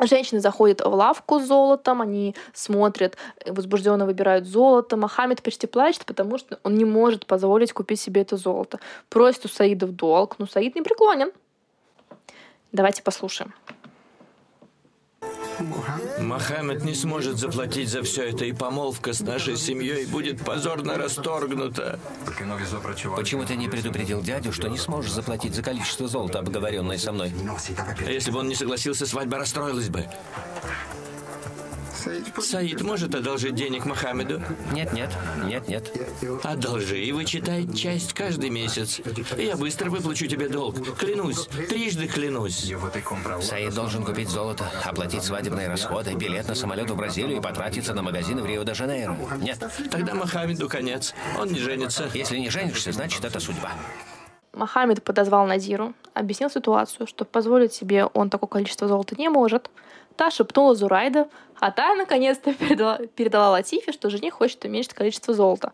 Женщины 0.00 0.40
заходят 0.40 0.80
в 0.80 0.88
лавку 0.88 1.40
с 1.40 1.46
золотом, 1.46 2.00
они 2.00 2.34
смотрят, 2.54 3.16
возбужденно 3.46 4.06
выбирают 4.06 4.46
золото. 4.46 4.96
Мохаммед 4.96 5.42
почти 5.42 5.66
плачет, 5.66 6.06
потому 6.06 6.38
что 6.38 6.58
он 6.62 6.76
не 6.76 6.84
может 6.84 7.26
позволить 7.26 7.72
купить 7.72 8.00
себе 8.00 8.22
это 8.22 8.36
золото. 8.36 8.78
Просит 9.08 9.44
у 9.44 9.48
Саида 9.48 9.86
в 9.86 9.92
долг, 9.92 10.36
но 10.38 10.46
Саид 10.46 10.74
не 10.74 10.82
преклонен. 10.82 11.32
Давайте 12.72 13.02
послушаем. 13.02 13.54
Мохаммед 16.20 16.84
не 16.84 16.94
сможет 16.94 17.38
заплатить 17.38 17.88
за 17.88 18.02
все 18.02 18.28
это, 18.28 18.44
и 18.44 18.52
помолвка 18.52 19.12
с 19.12 19.20
нашей 19.20 19.56
семьей 19.56 20.06
будет 20.06 20.44
позорно 20.44 20.96
расторгнута. 20.96 21.98
Почему 23.16 23.44
ты 23.44 23.56
не 23.56 23.68
предупредил 23.68 24.22
дядю, 24.22 24.52
что 24.52 24.68
не 24.68 24.78
сможешь 24.78 25.10
заплатить 25.10 25.54
за 25.54 25.62
количество 25.62 26.06
золота, 26.06 26.38
обговоренное 26.38 26.98
со 26.98 27.12
мной? 27.12 27.32
А 28.06 28.10
если 28.10 28.30
бы 28.30 28.38
он 28.38 28.48
не 28.48 28.54
согласился, 28.54 29.06
свадьба 29.06 29.38
расстроилась 29.38 29.88
бы. 29.88 30.06
Саид 32.40 32.82
может 32.82 33.14
одолжить 33.14 33.54
денег 33.54 33.84
Мохаммеду? 33.84 34.40
Нет, 34.72 34.92
нет, 34.92 35.10
нет, 35.44 35.68
нет. 35.68 35.92
Одолжи 36.44 36.98
и 36.98 37.12
вычитай 37.12 37.66
часть 37.72 38.12
каждый 38.12 38.50
месяц. 38.50 39.00
Я 39.36 39.56
быстро 39.56 39.90
выплачу 39.90 40.26
тебе 40.26 40.48
долг. 40.48 40.96
Клянусь, 40.96 41.46
трижды 41.68 42.06
клянусь. 42.06 42.72
Саид 43.42 43.74
должен 43.74 44.04
купить 44.04 44.28
золото, 44.28 44.64
оплатить 44.84 45.22
свадебные 45.22 45.68
расходы, 45.68 46.14
билет 46.14 46.48
на 46.48 46.54
самолет 46.54 46.90
в 46.90 46.96
Бразилию 46.96 47.38
и 47.38 47.40
потратиться 47.40 47.94
на 47.94 48.02
магазины 48.02 48.42
в 48.42 48.46
Рио-де-Жанейро. 48.46 49.16
Нет. 49.40 49.58
Тогда 49.90 50.14
Мохаммеду 50.14 50.68
конец. 50.68 51.14
Он 51.38 51.48
не 51.48 51.58
женится. 51.58 52.08
Если 52.14 52.38
не 52.38 52.50
женишься, 52.50 52.92
значит, 52.92 53.24
это 53.24 53.40
судьба. 53.40 53.70
Мохаммед 54.52 55.02
подозвал 55.02 55.46
Назиру, 55.46 55.94
объяснил 56.14 56.50
ситуацию, 56.50 57.06
что 57.06 57.24
позволить 57.24 57.72
себе 57.72 58.06
он 58.06 58.28
такое 58.28 58.48
количество 58.48 58.88
золота 58.88 59.14
не 59.16 59.28
может. 59.28 59.70
Та 60.16 60.32
шепнула 60.32 60.74
Зурайда, 60.74 61.28
а 61.60 61.70
та 61.70 61.94
наконец-то 61.94 62.52
передала, 62.58 62.98
передала 63.14 63.50
Латифе, 63.50 63.92
что 63.92 64.10
жених 64.10 64.34
хочет 64.34 64.64
уменьшить 64.64 64.94
количество 64.94 65.34
золота. 65.34 65.72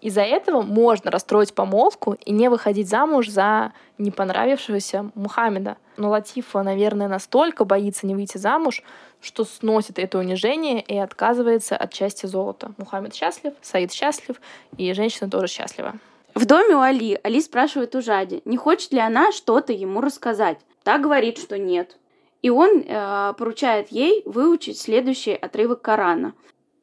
Из-за 0.00 0.22
этого 0.22 0.62
можно 0.62 1.12
расстроить 1.12 1.54
помолвку 1.54 2.16
и 2.24 2.32
не 2.32 2.50
выходить 2.50 2.88
замуж 2.88 3.28
за 3.28 3.72
не 3.98 4.10
понравившегося 4.10 5.10
Мухаммеда. 5.14 5.76
Но 5.96 6.10
Латифа, 6.10 6.64
наверное, 6.64 7.06
настолько 7.06 7.64
боится 7.64 8.04
не 8.06 8.16
выйти 8.16 8.36
замуж, 8.36 8.82
что 9.20 9.44
сносит 9.44 10.00
это 10.00 10.18
унижение 10.18 10.80
и 10.80 10.98
отказывается 10.98 11.76
от 11.76 11.92
части 11.92 12.26
золота. 12.26 12.72
Мухаммед 12.78 13.14
счастлив, 13.14 13.52
Саид 13.62 13.92
счастлив, 13.92 14.40
и 14.76 14.92
женщина 14.92 15.30
тоже 15.30 15.46
счастлива. 15.46 15.94
В 16.34 16.46
доме 16.46 16.74
у 16.74 16.80
Али 16.80 17.20
Али 17.22 17.40
спрашивает 17.40 17.94
у 17.94 18.00
Жади, 18.00 18.42
не 18.44 18.56
хочет 18.56 18.92
ли 18.92 18.98
она 18.98 19.30
что-то 19.30 19.72
ему 19.72 20.00
рассказать. 20.00 20.58
Та 20.82 20.98
говорит, 20.98 21.38
что 21.38 21.58
нет. 21.58 21.96
И 22.42 22.50
он 22.50 22.82
э, 22.84 23.34
поручает 23.38 23.88
ей 23.88 24.22
выучить 24.26 24.78
следующий 24.78 25.32
отрывок 25.34 25.80
Корана. 25.80 26.34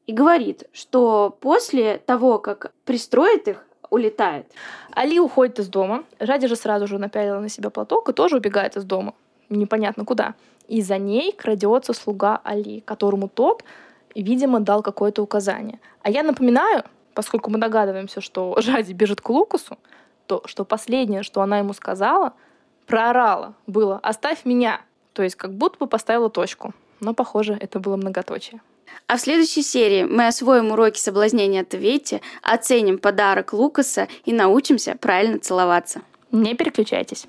И 0.07 0.13
говорит, 0.13 0.63
что 0.71 1.37
после 1.41 1.97
того, 1.97 2.39
как 2.39 2.71
пристроит 2.85 3.47
их, 3.47 3.65
улетает. 3.89 4.51
Али 4.91 5.19
уходит 5.19 5.59
из 5.59 5.67
дома. 5.67 6.03
Жади 6.19 6.47
же 6.47 6.55
сразу 6.55 6.87
же 6.87 6.97
напялила 6.97 7.39
на 7.39 7.49
себя 7.49 7.69
платок 7.69 8.09
и 8.09 8.13
тоже 8.13 8.37
убегает 8.37 8.77
из 8.77 8.83
дома. 8.85 9.13
Непонятно 9.49 10.05
куда. 10.05 10.35
И 10.67 10.81
за 10.81 10.97
ней 10.97 11.31
крадется 11.31 11.93
слуга 11.93 12.39
Али, 12.43 12.81
которому 12.81 13.27
тот, 13.27 13.63
видимо, 14.15 14.59
дал 14.59 14.81
какое-то 14.83 15.21
указание. 15.23 15.79
А 16.03 16.09
я 16.09 16.23
напоминаю, 16.23 16.83
поскольку 17.15 17.49
мы 17.49 17.59
догадываемся, 17.59 18.21
что 18.21 18.55
Жади 18.61 18.93
бежит 18.93 19.21
к 19.21 19.29
Лукасу, 19.29 19.77
то 20.27 20.43
что 20.45 20.63
последнее, 20.63 21.23
что 21.23 21.41
она 21.41 21.57
ему 21.57 21.73
сказала, 21.73 22.33
проорала, 22.85 23.55
было 23.67 23.99
«оставь 24.03 24.45
меня». 24.45 24.81
То 25.19 25.23
есть 25.23 25.35
как 25.35 25.53
будто 25.53 25.79
бы 25.79 25.87
поставила 25.87 26.29
точку. 26.29 26.73
Но, 27.01 27.13
похоже, 27.13 27.57
это 27.59 27.81
было 27.81 27.97
многоточие. 27.97 28.61
А 29.05 29.17
в 29.17 29.19
следующей 29.19 29.63
серии 29.63 30.05
мы 30.05 30.27
освоим 30.27 30.71
уроки 30.71 30.97
соблазнения 30.97 31.63
от 31.63 31.73
Ветти, 31.73 32.21
оценим 32.41 32.97
подарок 32.97 33.51
Лукаса 33.51 34.07
и 34.23 34.31
научимся 34.31 34.95
правильно 34.95 35.37
целоваться. 35.37 36.03
Не 36.31 36.55
переключайтесь. 36.55 37.27